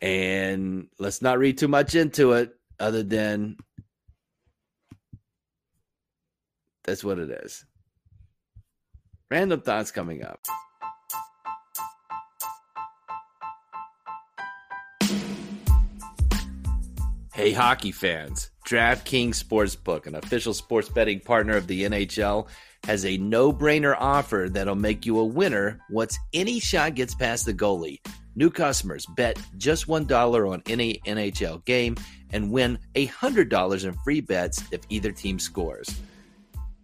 And 0.00 0.88
let's 0.98 1.22
not 1.22 1.38
read 1.38 1.58
too 1.58 1.68
much 1.68 1.94
into 1.94 2.32
it 2.32 2.54
other 2.78 3.02
than 3.02 3.56
that's 6.84 7.02
what 7.04 7.18
it 7.18 7.30
is. 7.44 7.64
Random 9.30 9.60
thoughts 9.60 9.90
coming 9.90 10.24
up. 10.24 10.40
Hey, 17.34 17.52
hockey 17.52 17.92
fans. 17.92 18.50
DraftKings 18.68 19.42
Sportsbook, 19.42 20.06
an 20.06 20.14
official 20.16 20.52
sports 20.52 20.90
betting 20.90 21.20
partner 21.20 21.56
of 21.56 21.66
the 21.66 21.84
NHL, 21.84 22.48
has 22.84 23.06
a 23.06 23.16
no 23.16 23.50
brainer 23.50 23.96
offer 23.98 24.48
that'll 24.50 24.74
make 24.74 25.06
you 25.06 25.18
a 25.20 25.24
winner 25.24 25.80
once 25.88 26.18
any 26.34 26.60
shot 26.60 26.94
gets 26.94 27.14
past 27.14 27.46
the 27.46 27.54
goalie. 27.54 27.98
New 28.36 28.50
customers 28.50 29.06
bet 29.16 29.40
just 29.56 29.86
$1 29.86 30.52
on 30.52 30.62
any 30.68 31.00
NHL 31.06 31.64
game 31.64 31.96
and 32.34 32.52
win 32.52 32.78
$100 32.94 33.84
in 33.86 33.92
free 34.04 34.20
bets 34.20 34.62
if 34.70 34.82
either 34.90 35.12
team 35.12 35.38
scores. 35.38 35.88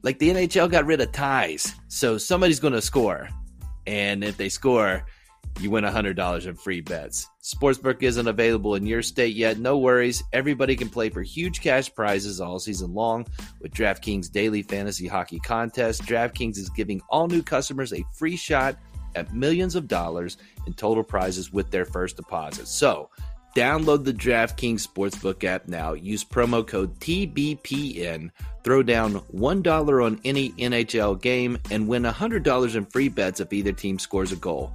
Like 0.03 0.18
the 0.18 0.31
NHL 0.31 0.70
got 0.70 0.87
rid 0.87 1.03
of 1.03 1.12
ties, 1.12 1.75
so 1.88 2.16
somebody's 2.16 2.61
going 2.61 2.73
to 2.73 2.81
score. 2.81 3.29
And 3.87 4.25
if 4.25 4.38
they 4.38 4.49
score, 4.49 5.05
you 5.61 5.71
win 5.71 5.85
$100 5.85 6.47
in 6.47 6.55
free 6.57 6.81
bets. 6.81 7.29
Sportsbook 7.43 8.03
isn't 8.03 8.27
available 8.27 8.75
in 8.75 8.87
your 8.87 9.03
state 9.03 9.37
yet. 9.37 9.59
No 9.59 9.79
worries. 9.79 10.23
Everybody 10.33 10.77
can 10.77 10.88
play 10.88 11.11
for 11.11 11.23
huge 11.23 11.61
cash 11.61 11.95
prizes 11.95 12.40
all 12.40 12.59
season 12.59 12.93
long 12.95 13.27
with 13.61 13.73
DraftKings 13.73 14.31
Daily 14.31 14.62
Fantasy 14.62 15.07
Hockey 15.07 15.38
Contest. 15.38 16.03
DraftKings 16.03 16.59
is 16.59 16.71
giving 16.71 17.01
all 17.09 17.29
new 17.29 17.43
customers 17.43 17.93
a 17.93 18.05
free 18.17 18.37
shot 18.37 18.77
at 19.14 19.33
millions 19.33 19.77
of 19.77 19.87
dollars 19.87 20.37
in 20.67 20.75
total 20.75 21.05
prizes 21.05 21.53
with 21.53 21.71
their 21.71 21.85
first 21.85 22.17
deposit. 22.17 22.67
So, 22.67 23.11
Download 23.55 24.05
the 24.05 24.12
DraftKings 24.12 24.85
Sportsbook 24.85 25.45
app 25.45 25.69
now. 25.69 25.93
Use 25.93 26.25
promo 26.25 26.67
code 26.67 26.99
TBPN. 26.99 28.31
Throw 28.64 28.83
down 28.83 29.21
$1 29.33 30.05
on 30.05 30.21
any 30.25 30.51
NHL 30.53 31.21
game 31.23 31.59
and 31.71 31.87
win 31.87 32.03
$100 32.03 32.75
in 32.75 32.85
free 32.87 33.09
bets 33.09 33.38
if 33.38 33.53
either 33.53 33.71
team 33.71 34.01
scores 34.01 34.33
a 34.33 34.37
goal. 34.37 34.75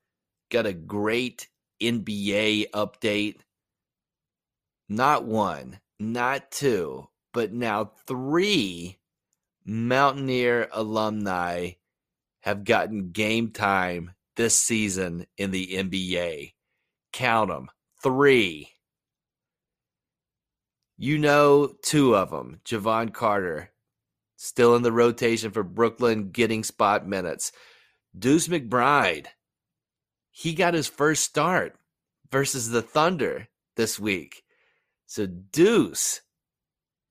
Got 0.51 0.65
a 0.65 0.73
great 0.73 1.47
NBA 1.81 2.71
update. 2.71 3.37
Not 4.89 5.23
one, 5.23 5.79
not 5.97 6.51
two, 6.51 7.07
but 7.33 7.53
now 7.53 7.93
three 8.05 8.97
Mountaineer 9.65 10.67
alumni 10.73 11.71
have 12.41 12.65
gotten 12.65 13.11
game 13.11 13.51
time 13.51 14.11
this 14.35 14.57
season 14.57 15.25
in 15.37 15.51
the 15.51 15.67
NBA. 15.67 16.53
Count 17.13 17.49
them. 17.49 17.69
Three. 18.03 18.73
You 20.97 21.17
know 21.17 21.75
two 21.81 22.15
of 22.15 22.31
them. 22.31 22.59
Jevon 22.65 23.13
Carter, 23.13 23.71
still 24.35 24.75
in 24.75 24.83
the 24.83 24.91
rotation 24.91 25.51
for 25.51 25.63
Brooklyn, 25.63 26.31
getting 26.31 26.65
spot 26.65 27.07
minutes. 27.07 27.53
Deuce 28.17 28.49
McBride, 28.49 29.27
he 30.31 30.53
got 30.53 30.73
his 30.73 30.87
first 30.87 31.23
start 31.23 31.75
versus 32.31 32.69
the 32.69 32.81
Thunder 32.81 33.49
this 33.75 33.99
week. 33.99 34.43
So 35.05 35.25
Deuce 35.27 36.21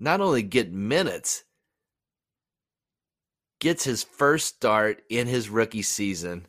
not 0.01 0.21
only 0.23 0.43
get 0.43 0.73
minutes, 0.73 1.45
gets 3.61 3.85
his 3.85 4.03
first 4.03 4.57
start 4.57 5.03
in 5.11 5.27
his 5.27 5.51
rookie 5.51 5.83
season 5.83 6.47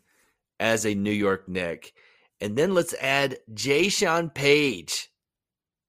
as 0.60 0.86
a 0.86 0.95
New 0.95 1.12
York 1.12 1.49
Knick. 1.49 1.93
And 2.39 2.57
then 2.57 2.73
let's 2.73 2.93
add 2.95 3.38
Jaysean 3.53 4.34
Paige 4.34 5.10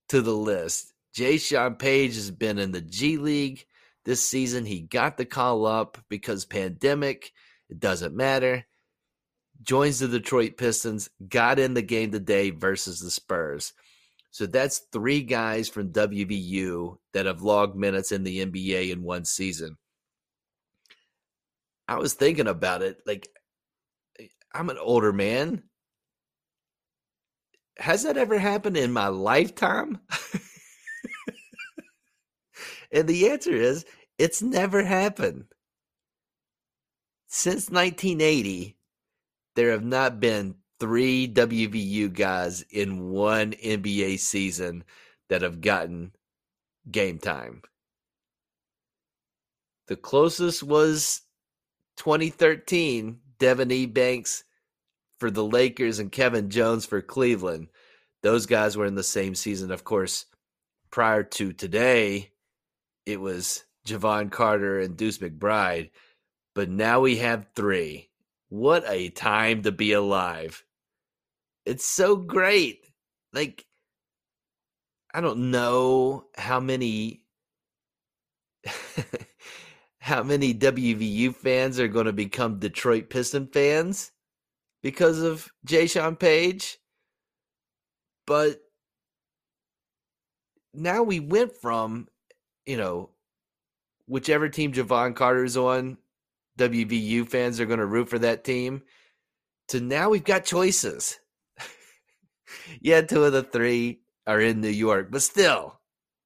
to 0.08 0.20
the 0.20 0.34
list. 0.34 0.92
Jaysean 1.16 1.78
Paige 1.78 2.16
has 2.16 2.30
been 2.30 2.58
in 2.58 2.72
the 2.72 2.80
G 2.80 3.16
League 3.16 3.64
this 4.04 4.26
season. 4.26 4.66
He 4.66 4.80
got 4.80 5.16
the 5.16 5.24
call 5.24 5.64
up 5.64 5.98
because 6.08 6.44
pandemic. 6.44 7.32
It 7.70 7.78
doesn't 7.78 8.14
matter. 8.14 8.66
Joins 9.62 10.00
the 10.00 10.08
Detroit 10.08 10.56
Pistons, 10.56 11.10
got 11.28 11.58
in 11.58 11.74
the 11.74 11.82
game 11.82 12.10
today 12.10 12.50
versus 12.50 13.00
the 13.00 13.10
Spurs. 13.10 13.72
So 14.32 14.46
that's 14.46 14.86
three 14.92 15.22
guys 15.22 15.68
from 15.68 15.92
WVU 15.92 16.96
that 17.12 17.26
have 17.26 17.42
logged 17.42 17.76
minutes 17.76 18.12
in 18.12 18.24
the 18.24 18.44
NBA 18.44 18.90
in 18.90 19.02
one 19.02 19.26
season. 19.26 19.76
I 21.86 21.98
was 21.98 22.14
thinking 22.14 22.48
about 22.48 22.80
it. 22.80 23.02
Like, 23.06 23.28
eh, 24.18 24.28
I'm 24.54 24.70
an 24.70 24.78
older 24.78 25.12
man. 25.12 25.64
Has 27.78 28.04
that 28.04 28.16
ever 28.16 28.38
happened 28.38 28.78
in 28.78 28.90
my 28.90 29.08
lifetime? 29.08 30.00
and 32.92 33.06
the 33.06 33.30
answer 33.30 33.52
is 33.52 33.84
it's 34.16 34.40
never 34.40 34.82
happened. 34.82 35.44
Since 37.28 37.70
1980, 37.70 38.78
there 39.54 39.72
have 39.72 39.84
not 39.84 40.20
been 40.20 40.56
three 40.80 41.28
WVU 41.28 42.12
guys 42.12 42.62
in 42.70 43.10
one 43.10 43.52
NBA 43.52 44.18
season 44.18 44.84
that 45.28 45.42
have 45.42 45.60
gotten 45.60 46.12
game 46.90 47.18
time. 47.18 47.62
The 49.86 49.96
closest 49.96 50.62
was 50.62 51.22
2013, 51.98 53.18
Devin 53.38 53.70
E. 53.70 53.86
Banks 53.86 54.44
for 55.18 55.30
the 55.30 55.44
Lakers 55.44 55.98
and 55.98 56.10
Kevin 56.10 56.50
Jones 56.50 56.84
for 56.86 57.00
Cleveland. 57.00 57.68
those 58.22 58.46
guys 58.46 58.76
were 58.76 58.86
in 58.86 58.94
the 58.94 59.02
same 59.02 59.34
season. 59.34 59.70
Of 59.70 59.84
course, 59.84 60.26
prior 60.90 61.22
to 61.24 61.52
today, 61.52 62.30
it 63.04 63.20
was 63.20 63.64
Jevon 63.86 64.30
Carter 64.30 64.78
and 64.80 64.96
Deuce 64.96 65.18
McBride. 65.18 65.90
But 66.54 66.68
now 66.68 67.00
we 67.00 67.16
have 67.16 67.46
three. 67.54 68.10
What 68.52 68.84
a 68.86 69.08
time 69.08 69.62
to 69.62 69.72
be 69.72 69.92
alive. 69.92 70.62
It's 71.64 71.86
so 71.86 72.16
great. 72.16 72.84
Like, 73.32 73.64
I 75.14 75.22
don't 75.22 75.50
know 75.50 76.26
how 76.36 76.60
many 76.60 77.24
how 80.00 80.22
many 80.22 80.52
WVU 80.52 81.34
fans 81.34 81.80
are 81.80 81.88
going 81.88 82.04
to 82.04 82.12
become 82.12 82.58
Detroit 82.58 83.08
Piston 83.08 83.46
fans 83.46 84.12
because 84.82 85.22
of 85.22 85.48
Jaysean 85.66 86.20
Paige. 86.20 86.76
But 88.26 88.60
now 90.74 91.02
we 91.02 91.20
went 91.20 91.56
from, 91.56 92.06
you 92.66 92.76
know, 92.76 93.12
whichever 94.06 94.50
team 94.50 94.74
Jevon 94.74 95.16
Carter's 95.16 95.56
on, 95.56 95.96
WVU 96.68 97.28
fans 97.28 97.60
are 97.60 97.66
going 97.66 97.80
to 97.80 97.86
root 97.86 98.08
for 98.08 98.18
that 98.20 98.44
team, 98.44 98.82
to 99.68 99.80
now 99.80 100.10
we've 100.10 100.24
got 100.24 100.44
choices. 100.44 101.18
yeah, 102.80 103.00
two 103.00 103.24
of 103.24 103.32
the 103.32 103.42
three 103.42 104.00
are 104.26 104.40
in 104.40 104.60
New 104.60 104.68
York, 104.68 105.08
but 105.10 105.22
still, 105.22 105.80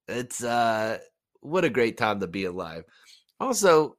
it's 0.08 0.42
uh 0.42 0.98
what 1.40 1.64
a 1.64 1.70
great 1.70 1.96
time 1.96 2.20
to 2.20 2.26
be 2.26 2.44
alive. 2.44 2.84
Also, 3.40 3.96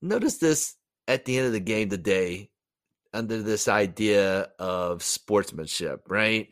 notice 0.00 0.38
this 0.38 0.76
at 1.08 1.24
the 1.24 1.36
end 1.36 1.46
of 1.46 1.52
the 1.52 1.60
game 1.60 1.90
today 1.90 2.50
under 3.12 3.42
this 3.42 3.68
idea 3.68 4.48
of 4.58 5.02
sportsmanship, 5.02 6.02
right? 6.08 6.48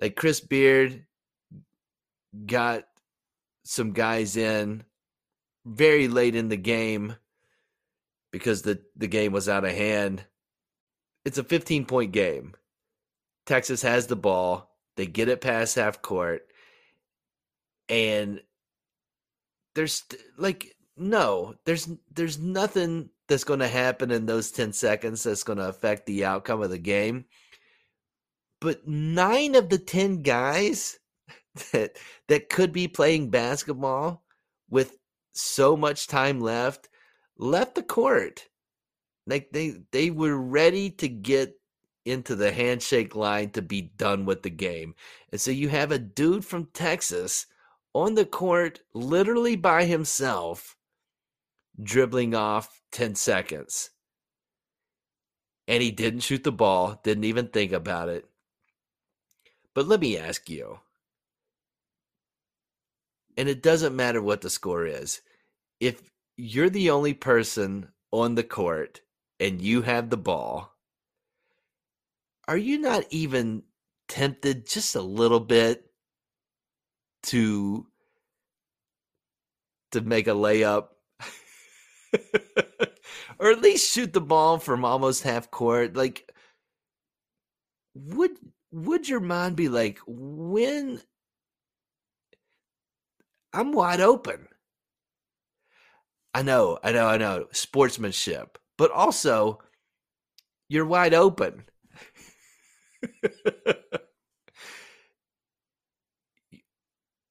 Like 0.00 0.16
Chris 0.16 0.40
Beard 0.40 1.04
got 2.46 2.84
some 3.64 3.92
guys 3.92 4.36
in 4.36 4.84
very 5.64 6.08
late 6.08 6.34
in 6.34 6.48
the 6.48 6.56
game 6.56 7.16
because 8.34 8.62
the, 8.62 8.80
the 8.96 9.06
game 9.06 9.30
was 9.30 9.48
out 9.48 9.64
of 9.64 9.70
hand. 9.70 10.24
It's 11.24 11.38
a 11.38 11.44
15 11.44 11.84
point 11.84 12.10
game. 12.10 12.54
Texas 13.46 13.80
has 13.82 14.08
the 14.08 14.16
ball. 14.16 14.74
They 14.96 15.06
get 15.06 15.28
it 15.28 15.40
past 15.40 15.76
half 15.76 16.02
court. 16.02 16.42
And 17.88 18.40
there's 19.76 20.02
like 20.36 20.74
no, 20.96 21.54
there's 21.64 21.88
there's 22.12 22.36
nothing 22.36 23.10
that's 23.28 23.44
going 23.44 23.60
to 23.60 23.68
happen 23.68 24.10
in 24.10 24.26
those 24.26 24.50
10 24.50 24.72
seconds 24.72 25.22
that's 25.22 25.44
going 25.44 25.58
to 25.58 25.68
affect 25.68 26.06
the 26.06 26.24
outcome 26.24 26.60
of 26.60 26.70
the 26.70 26.78
game. 26.78 27.26
But 28.60 28.88
9 28.88 29.54
of 29.54 29.68
the 29.68 29.78
10 29.78 30.22
guys 30.22 30.98
that 31.72 31.98
that 32.26 32.50
could 32.50 32.72
be 32.72 32.88
playing 32.88 33.30
basketball 33.30 34.24
with 34.68 34.96
so 35.34 35.76
much 35.76 36.08
time 36.08 36.40
left 36.40 36.88
left 37.38 37.74
the 37.74 37.82
court. 37.82 38.48
Like 39.26 39.50
they 39.52 39.76
they 39.90 40.10
were 40.10 40.36
ready 40.36 40.90
to 40.90 41.08
get 41.08 41.58
into 42.04 42.34
the 42.34 42.52
handshake 42.52 43.14
line 43.16 43.50
to 43.50 43.62
be 43.62 43.80
done 43.80 44.26
with 44.26 44.42
the 44.42 44.50
game. 44.50 44.94
And 45.32 45.40
so 45.40 45.50
you 45.50 45.68
have 45.70 45.90
a 45.90 45.98
dude 45.98 46.44
from 46.44 46.68
Texas 46.74 47.46
on 47.94 48.14
the 48.14 48.26
court 48.26 48.80
literally 48.92 49.56
by 49.56 49.84
himself 49.84 50.76
dribbling 51.82 52.34
off 52.34 52.80
10 52.92 53.14
seconds. 53.14 53.90
And 55.66 55.82
he 55.82 55.90
didn't 55.90 56.20
shoot 56.20 56.44
the 56.44 56.52
ball, 56.52 57.00
didn't 57.02 57.24
even 57.24 57.48
think 57.48 57.72
about 57.72 58.08
it. 58.10 58.26
But 59.74 59.88
let 59.88 60.00
me 60.00 60.18
ask 60.18 60.48
you, 60.50 60.80
and 63.36 63.48
it 63.48 63.62
doesn't 63.62 63.96
matter 63.96 64.22
what 64.22 64.42
the 64.42 64.50
score 64.50 64.86
is, 64.86 65.22
if 65.80 66.02
you're 66.36 66.70
the 66.70 66.90
only 66.90 67.14
person 67.14 67.88
on 68.10 68.34
the 68.34 68.42
court 68.42 69.00
and 69.40 69.60
you 69.60 69.82
have 69.82 70.10
the 70.10 70.16
ball, 70.16 70.74
are 72.46 72.56
you 72.56 72.78
not 72.78 73.04
even 73.10 73.62
tempted 74.08 74.66
just 74.66 74.94
a 74.94 75.02
little 75.02 75.40
bit 75.40 75.90
to 77.24 77.86
to 79.92 80.00
make 80.00 80.26
a 80.26 80.32
layup? 80.32 80.88
Or 83.38 83.50
at 83.50 83.60
least 83.60 83.92
shoot 83.92 84.12
the 84.12 84.20
ball 84.20 84.58
from 84.58 84.84
almost 84.84 85.22
half 85.24 85.50
court? 85.50 85.96
Like 85.96 86.32
would 87.94 88.32
would 88.70 89.08
your 89.08 89.20
mind 89.20 89.56
be 89.56 89.68
like 89.68 89.98
when 90.06 91.00
I'm 93.52 93.72
wide 93.72 94.00
open 94.00 94.48
I 96.34 96.42
know, 96.42 96.78
I 96.82 96.92
know, 96.92 97.06
I 97.06 97.16
know. 97.16 97.46
Sportsmanship. 97.52 98.58
But 98.76 98.90
also, 98.90 99.60
you're 100.68 100.84
wide 100.86 101.14
open. 101.14 101.64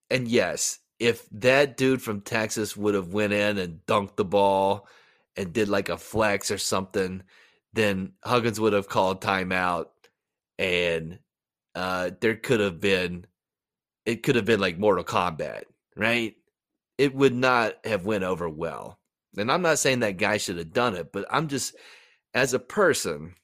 and 0.09 0.27
yes, 0.27 0.79
if 0.99 1.27
that 1.31 1.77
dude 1.77 2.01
from 2.01 2.21
Texas 2.21 2.77
would 2.77 2.93
have 2.95 3.13
went 3.13 3.33
in 3.33 3.57
and 3.57 3.79
dunked 3.87 4.15
the 4.15 4.25
ball 4.25 4.87
and 5.35 5.51
did 5.53 5.69
like 5.69 5.89
a 5.89 5.97
flex 5.97 6.51
or 6.51 6.57
something, 6.57 7.23
then 7.73 8.13
Huggins 8.23 8.59
would 8.59 8.73
have 8.73 8.87
called 8.87 9.21
timeout 9.21 9.87
and 10.59 11.17
uh 11.75 12.11
there 12.21 12.35
could 12.35 12.59
have 12.59 12.79
been 12.79 13.25
it 14.05 14.23
could 14.23 14.35
have 14.35 14.45
been 14.45 14.59
like 14.59 14.79
Mortal 14.79 15.03
Kombat, 15.05 15.63
right? 15.95 16.35
It 16.97 17.15
would 17.15 17.33
not 17.33 17.73
have 17.85 18.05
went 18.05 18.23
over 18.23 18.49
well. 18.49 18.99
And 19.37 19.51
I'm 19.51 19.61
not 19.61 19.79
saying 19.79 19.99
that 20.01 20.17
guy 20.17 20.37
should 20.37 20.57
have 20.57 20.73
done 20.73 20.95
it, 20.95 21.11
but 21.11 21.25
I'm 21.29 21.47
just 21.47 21.75
as 22.33 22.53
a 22.53 22.59
person, 22.59 23.35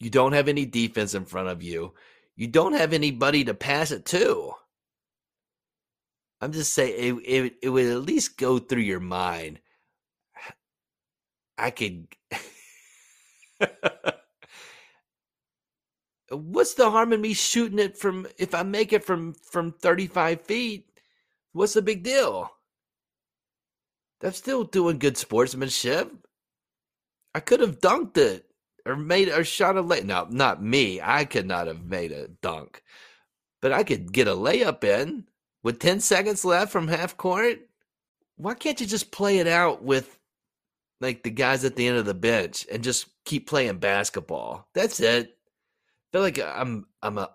you 0.00 0.10
don't 0.10 0.32
have 0.32 0.48
any 0.48 0.66
defense 0.66 1.14
in 1.14 1.24
front 1.24 1.48
of 1.48 1.62
you. 1.62 1.94
You 2.36 2.46
don't 2.48 2.74
have 2.74 2.92
anybody 2.92 3.44
to 3.44 3.54
pass 3.54 3.90
it 3.90 4.04
to. 4.06 4.52
I'm 6.40 6.52
just 6.52 6.74
saying 6.74 7.20
it, 7.24 7.44
it, 7.44 7.54
it 7.62 7.68
would 7.70 7.86
at 7.86 8.02
least 8.02 8.36
go 8.36 8.58
through 8.58 8.82
your 8.82 9.00
mind. 9.00 9.60
I 11.56 11.70
could 11.70 12.08
What's 16.30 16.74
the 16.74 16.90
harm 16.90 17.12
in 17.12 17.20
me 17.20 17.34
shooting 17.34 17.78
it 17.78 17.96
from 17.96 18.26
if 18.38 18.54
I 18.54 18.62
make 18.62 18.92
it 18.92 19.04
from 19.04 19.34
from 19.34 19.72
35 19.72 20.40
feet? 20.42 20.88
What's 21.54 21.74
the 21.74 21.82
big 21.82 22.02
deal? 22.02 22.50
That's 24.20 24.36
still 24.36 24.64
doing 24.64 24.98
good 24.98 25.16
sportsmanship. 25.16 26.12
I 27.32 27.38
could 27.40 27.60
have 27.60 27.78
dunked 27.78 28.16
it 28.16 28.46
or 28.84 28.96
made 28.96 29.28
or 29.28 29.44
shot 29.44 29.76
a 29.76 29.80
lay. 29.80 30.00
No, 30.00 30.26
not 30.28 30.60
me. 30.60 31.00
I 31.00 31.24
could 31.24 31.46
not 31.46 31.68
have 31.68 31.84
made 31.84 32.10
a 32.10 32.26
dunk, 32.42 32.82
but 33.62 33.70
I 33.70 33.84
could 33.84 34.12
get 34.12 34.26
a 34.26 34.32
layup 34.32 34.82
in 34.82 35.26
with 35.62 35.78
10 35.78 36.00
seconds 36.00 36.44
left 36.44 36.72
from 36.72 36.88
half 36.88 37.16
court. 37.16 37.60
Why 38.36 38.54
can't 38.54 38.80
you 38.80 38.86
just 38.86 39.12
play 39.12 39.38
it 39.38 39.46
out 39.46 39.80
with 39.84 40.18
like 41.00 41.22
the 41.22 41.30
guys 41.30 41.64
at 41.64 41.76
the 41.76 41.86
end 41.86 41.98
of 41.98 42.04
the 42.04 42.14
bench 42.14 42.66
and 42.70 42.82
just 42.82 43.06
keep 43.24 43.48
playing 43.48 43.78
basketball? 43.78 44.66
That's 44.74 44.98
it. 44.98 45.36
I 45.36 46.16
feel 46.16 46.22
like 46.22 46.40
I'm 46.40 46.86
I'm 47.00 47.18
a 47.18 47.30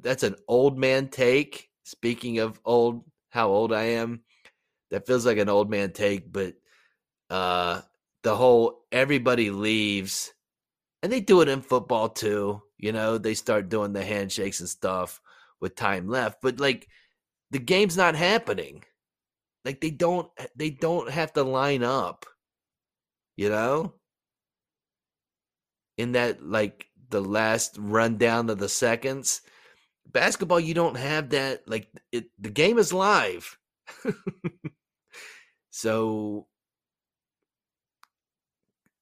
that's 0.00 0.22
an 0.22 0.36
old 0.46 0.78
man 0.78 1.08
take. 1.08 1.70
Speaking 1.82 2.38
of 2.38 2.60
old 2.64 3.04
how 3.34 3.48
old 3.48 3.72
I 3.72 3.82
am. 3.98 4.20
That 4.92 5.08
feels 5.08 5.26
like 5.26 5.38
an 5.38 5.48
old 5.48 5.68
man 5.68 5.90
take, 5.92 6.32
but 6.32 6.54
uh 7.28 7.80
the 8.22 8.36
whole 8.36 8.84
everybody 8.92 9.50
leaves 9.50 10.32
and 11.02 11.12
they 11.12 11.20
do 11.20 11.40
it 11.40 11.48
in 11.48 11.60
football 11.60 12.08
too. 12.08 12.62
You 12.78 12.92
know, 12.92 13.18
they 13.18 13.34
start 13.34 13.68
doing 13.68 13.92
the 13.92 14.04
handshakes 14.04 14.60
and 14.60 14.68
stuff 14.68 15.20
with 15.60 15.74
time 15.74 16.08
left, 16.08 16.40
but 16.40 16.60
like 16.60 16.88
the 17.50 17.58
game's 17.58 17.96
not 17.96 18.14
happening. 18.14 18.84
Like 19.64 19.80
they 19.80 19.90
don't 19.90 20.30
they 20.54 20.70
don't 20.70 21.10
have 21.10 21.32
to 21.32 21.42
line 21.42 21.82
up. 21.82 22.24
You 23.36 23.48
know? 23.48 23.94
In 25.98 26.12
that 26.12 26.40
like 26.40 26.86
the 27.10 27.20
last 27.20 27.76
rundown 27.78 28.48
of 28.48 28.58
the 28.58 28.68
seconds, 28.68 29.42
basketball 30.14 30.60
you 30.60 30.72
don't 30.72 30.96
have 30.96 31.30
that 31.30 31.68
like 31.68 31.88
it 32.12 32.30
the 32.38 32.50
game 32.50 32.78
is 32.78 32.92
live. 32.92 33.58
So 35.76 36.46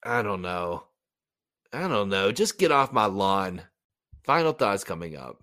i 0.03 0.23
don't 0.23 0.41
know. 0.41 0.85
I 1.71 1.87
don't 1.87 2.09
know. 2.09 2.33
Just 2.33 2.59
get 2.59 2.73
off 2.73 2.95
my 2.95 3.05
lawn. 3.05 3.61
Final 4.25 4.53
thoughts 4.53 4.83
coming 4.83 5.15
up. 5.15 5.43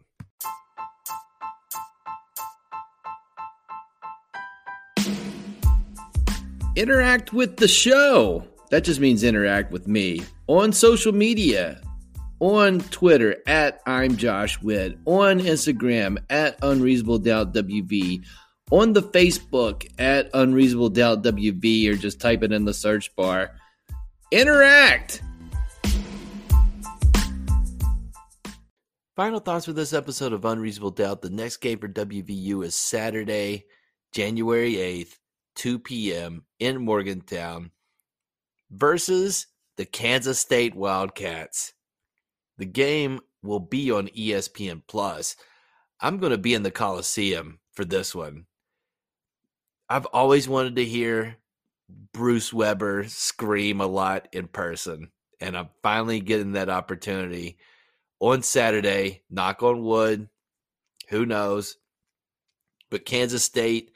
Interact 6.75 7.31
with 7.31 7.57
the 7.57 7.67
show. 7.67 8.43
That 8.71 8.83
just 8.83 8.99
means 8.99 9.23
interact 9.23 9.71
with 9.71 9.87
me 9.87 10.23
on 10.47 10.73
social 10.73 11.11
media 11.11 11.79
on 12.39 12.79
Twitter 12.79 13.37
at 13.45 13.81
I'm 13.85 14.17
Josh 14.17 14.61
Witt, 14.61 14.97
on 15.05 15.39
Instagram 15.39 16.17
at 16.29 16.57
Unreasonable 16.61 17.19
Doubt 17.19 17.53
WV, 17.53 18.25
on 18.71 18.93
the 18.93 19.01
Facebook 19.01 19.89
at 19.99 20.29
Unreasonable 20.33 20.89
Doubt 20.89 21.23
WV, 21.23 21.89
or 21.89 21.95
just 21.95 22.19
type 22.21 22.43
it 22.43 22.51
in 22.51 22.65
the 22.65 22.73
search 22.73 23.15
bar. 23.15 23.51
Interact! 24.31 25.21
Final 29.15 29.39
thoughts 29.41 29.65
for 29.65 29.73
this 29.73 29.91
episode 29.91 30.31
of 30.31 30.45
Unreasonable 30.45 30.91
Doubt. 30.91 31.21
The 31.21 31.29
next 31.29 31.57
game 31.57 31.79
for 31.79 31.89
WVU 31.89 32.63
is 32.63 32.73
Saturday, 32.73 33.65
January 34.13 34.75
8th, 34.75 35.17
2 35.55 35.79
p.m. 35.79 36.45
in 36.59 36.85
Morgantown 36.85 37.71
versus 38.71 39.47
the 39.75 39.85
Kansas 39.85 40.39
State 40.39 40.73
Wildcats. 40.73 41.73
The 42.59 42.65
game 42.65 43.21
will 43.41 43.61
be 43.61 43.89
on 43.89 44.09
ESPN 44.09 44.81
Plus. 44.85 45.37
I'm 46.01 46.17
going 46.17 46.33
to 46.33 46.37
be 46.37 46.53
in 46.53 46.63
the 46.63 46.71
Coliseum 46.71 47.59
for 47.71 47.85
this 47.85 48.13
one. 48.13 48.47
I've 49.87 50.05
always 50.07 50.47
wanted 50.47 50.75
to 50.75 50.83
hear 50.83 51.37
Bruce 52.13 52.53
Weber 52.53 53.05
scream 53.07 53.79
a 53.79 53.87
lot 53.87 54.27
in 54.33 54.47
person, 54.47 55.09
and 55.39 55.57
I'm 55.57 55.69
finally 55.81 56.19
getting 56.19 56.51
that 56.51 56.69
opportunity 56.69 57.57
on 58.19 58.43
Saturday. 58.43 59.23
Knock 59.29 59.63
on 59.63 59.81
wood. 59.81 60.27
Who 61.07 61.25
knows? 61.25 61.77
But 62.91 63.05
Kansas 63.05 63.45
State, 63.45 63.93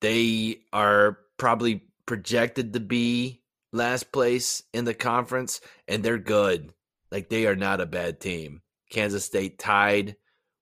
they 0.00 0.62
are 0.72 1.18
probably 1.36 1.84
projected 2.06 2.72
to 2.72 2.80
be 2.80 3.40
last 3.72 4.10
place 4.10 4.64
in 4.72 4.84
the 4.84 4.94
conference, 4.94 5.60
and 5.86 6.02
they're 6.02 6.18
good. 6.18 6.72
Like 7.10 7.28
they 7.28 7.46
are 7.46 7.56
not 7.56 7.80
a 7.80 7.86
bad 7.86 8.20
team. 8.20 8.62
Kansas 8.90 9.24
State 9.24 9.58
tied 9.58 10.16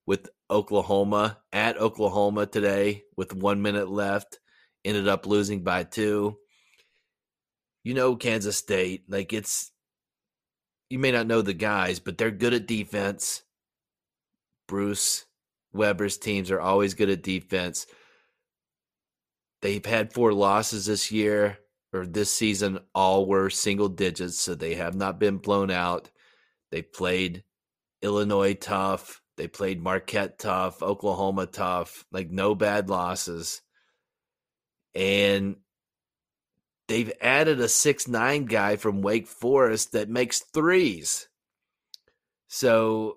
with 0.06 0.28
Oklahoma 0.50 1.38
at 1.52 1.78
Oklahoma 1.78 2.46
today 2.46 3.02
with 3.16 3.34
one 3.34 3.62
minute 3.62 3.88
left. 3.88 4.38
Ended 4.84 5.08
up 5.08 5.26
losing 5.26 5.64
by 5.64 5.82
two. 5.84 6.36
You 7.82 7.94
know, 7.94 8.16
Kansas 8.16 8.56
State, 8.56 9.04
like 9.08 9.32
it's, 9.32 9.72
you 10.90 10.98
may 10.98 11.10
not 11.10 11.26
know 11.26 11.42
the 11.42 11.54
guys, 11.54 11.98
but 11.98 12.18
they're 12.18 12.30
good 12.30 12.54
at 12.54 12.66
defense. 12.66 13.42
Bruce 14.68 15.24
Weber's 15.72 16.18
teams 16.18 16.50
are 16.50 16.60
always 16.60 16.94
good 16.94 17.10
at 17.10 17.22
defense. 17.22 17.86
They've 19.62 19.84
had 19.84 20.12
four 20.12 20.32
losses 20.32 20.86
this 20.86 21.10
year 21.10 21.58
or 21.92 22.06
this 22.06 22.32
season. 22.32 22.80
All 22.94 23.26
were 23.26 23.50
single 23.50 23.88
digits, 23.88 24.38
so 24.38 24.54
they 24.54 24.74
have 24.74 24.94
not 24.94 25.18
been 25.18 25.38
blown 25.38 25.70
out. 25.70 26.10
They 26.76 26.82
played 26.82 27.42
Illinois 28.02 28.52
tough. 28.52 29.22
They 29.38 29.48
played 29.48 29.82
Marquette 29.82 30.38
tough, 30.38 30.82
Oklahoma 30.82 31.46
tough, 31.46 32.04
like 32.12 32.30
no 32.30 32.54
bad 32.54 32.90
losses. 32.90 33.62
And 34.94 35.56
they've 36.86 37.10
added 37.22 37.60
a 37.60 37.68
six 37.70 38.06
nine 38.06 38.44
guy 38.44 38.76
from 38.76 39.00
Wake 39.00 39.26
Forest 39.26 39.92
that 39.92 40.10
makes 40.10 40.40
threes. 40.40 41.28
So 42.46 43.16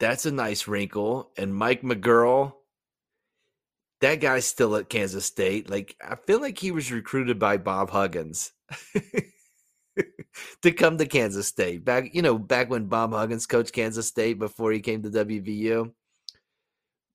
that's 0.00 0.24
a 0.24 0.32
nice 0.32 0.66
wrinkle. 0.66 1.32
And 1.36 1.54
Mike 1.54 1.82
McGuirl, 1.82 2.54
that 4.00 4.22
guy's 4.22 4.46
still 4.46 4.76
at 4.76 4.88
Kansas 4.88 5.26
State. 5.26 5.68
Like 5.68 5.94
I 6.02 6.14
feel 6.26 6.40
like 6.40 6.56
he 6.56 6.70
was 6.70 6.90
recruited 6.90 7.38
by 7.38 7.58
Bob 7.58 7.90
Huggins. 7.90 8.52
to 10.62 10.72
come 10.72 10.98
to 10.98 11.06
Kansas 11.06 11.46
State. 11.46 11.84
Back, 11.84 12.14
you 12.14 12.22
know, 12.22 12.38
back 12.38 12.70
when 12.70 12.86
Bob 12.86 13.12
Huggins 13.12 13.46
coached 13.46 13.72
Kansas 13.72 14.06
State 14.06 14.38
before 14.38 14.72
he 14.72 14.80
came 14.80 15.02
to 15.02 15.10
WVU. 15.10 15.92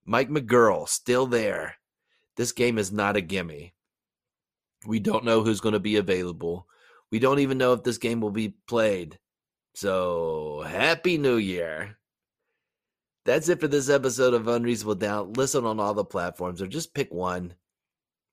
Mike 0.06 0.30
McGuirl 0.30 0.88
still 0.88 1.28
there. 1.28 1.76
This 2.38 2.52
game 2.52 2.78
is 2.78 2.92
not 2.92 3.18
a 3.18 3.22
gimme. 3.22 3.74
We 4.86 5.00
don't 5.00 5.26
know 5.26 5.44
who's 5.44 5.62
going 5.62 5.74
to 5.74 5.80
be 5.80 5.98
available. 5.98 6.68
We 7.12 7.20
don't 7.20 7.40
even 7.40 7.58
know 7.58 7.74
if 7.74 7.84
this 7.84 7.98
game 7.98 8.22
will 8.22 8.32
be 8.32 8.56
played. 8.68 9.20
So, 9.76 10.64
Happy 10.68 11.18
New 11.18 11.38
Year. 11.38 11.98
That's 13.26 13.50
it 13.50 13.60
for 13.60 13.68
this 13.68 13.90
episode 13.90 14.34
of 14.34 14.48
Unreasonable 14.48 14.96
Doubt. 14.96 15.38
Listen 15.38 15.66
on 15.66 15.80
all 15.80 15.94
the 15.94 16.04
platforms 16.04 16.62
or 16.62 16.68
just 16.68 16.96
pick 16.96 17.14
one 17.14 17.54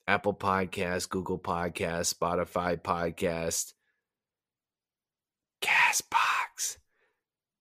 Apple 0.07 0.33
Podcast, 0.33 1.11
Google 1.11 1.39
Podcast, 1.39 2.15
Spotify 2.15 2.81
Podcast. 2.81 3.75
Castbox. 5.61 6.79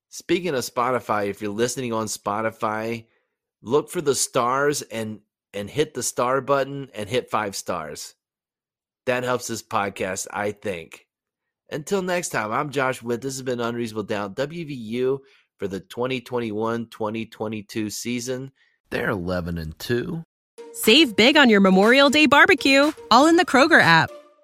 Speaking 0.09 0.55
of 0.55 0.63
Spotify, 0.63 1.29
if 1.29 1.41
you're 1.41 1.51
listening 1.51 1.93
on 1.93 2.07
Spotify, 2.07 3.05
look 3.61 3.89
for 3.89 4.01
the 4.01 4.15
stars 4.15 4.81
and 4.81 5.19
and 5.53 5.69
hit 5.69 5.93
the 5.93 6.03
star 6.03 6.41
button 6.41 6.89
and 6.93 7.09
hit 7.09 7.29
five 7.29 7.55
stars. 7.55 8.15
That 9.05 9.23
helps 9.23 9.47
this 9.47 9.63
podcast, 9.63 10.27
I 10.31 10.51
think. 10.51 11.07
Until 11.71 12.01
next 12.01 12.29
time, 12.29 12.51
I'm 12.51 12.69
Josh 12.69 13.01
Witt. 13.01 13.21
This 13.21 13.35
has 13.35 13.41
been 13.41 13.59
Unreasonable 13.59 14.03
Doubt 14.03 14.35
WVU 14.35 15.19
for 15.57 15.67
the 15.67 15.81
2021-2022 15.81 17.91
season. 17.91 18.51
They're 18.89 19.09
11 19.09 19.57
and 19.57 19.77
2. 19.79 20.23
Save 20.73 21.15
big 21.15 21.37
on 21.37 21.49
your 21.49 21.59
Memorial 21.59 22.09
Day 22.09 22.25
barbecue, 22.25 22.91
all 23.11 23.27
in 23.27 23.35
the 23.35 23.45
Kroger 23.45 23.81
app. 23.81 24.11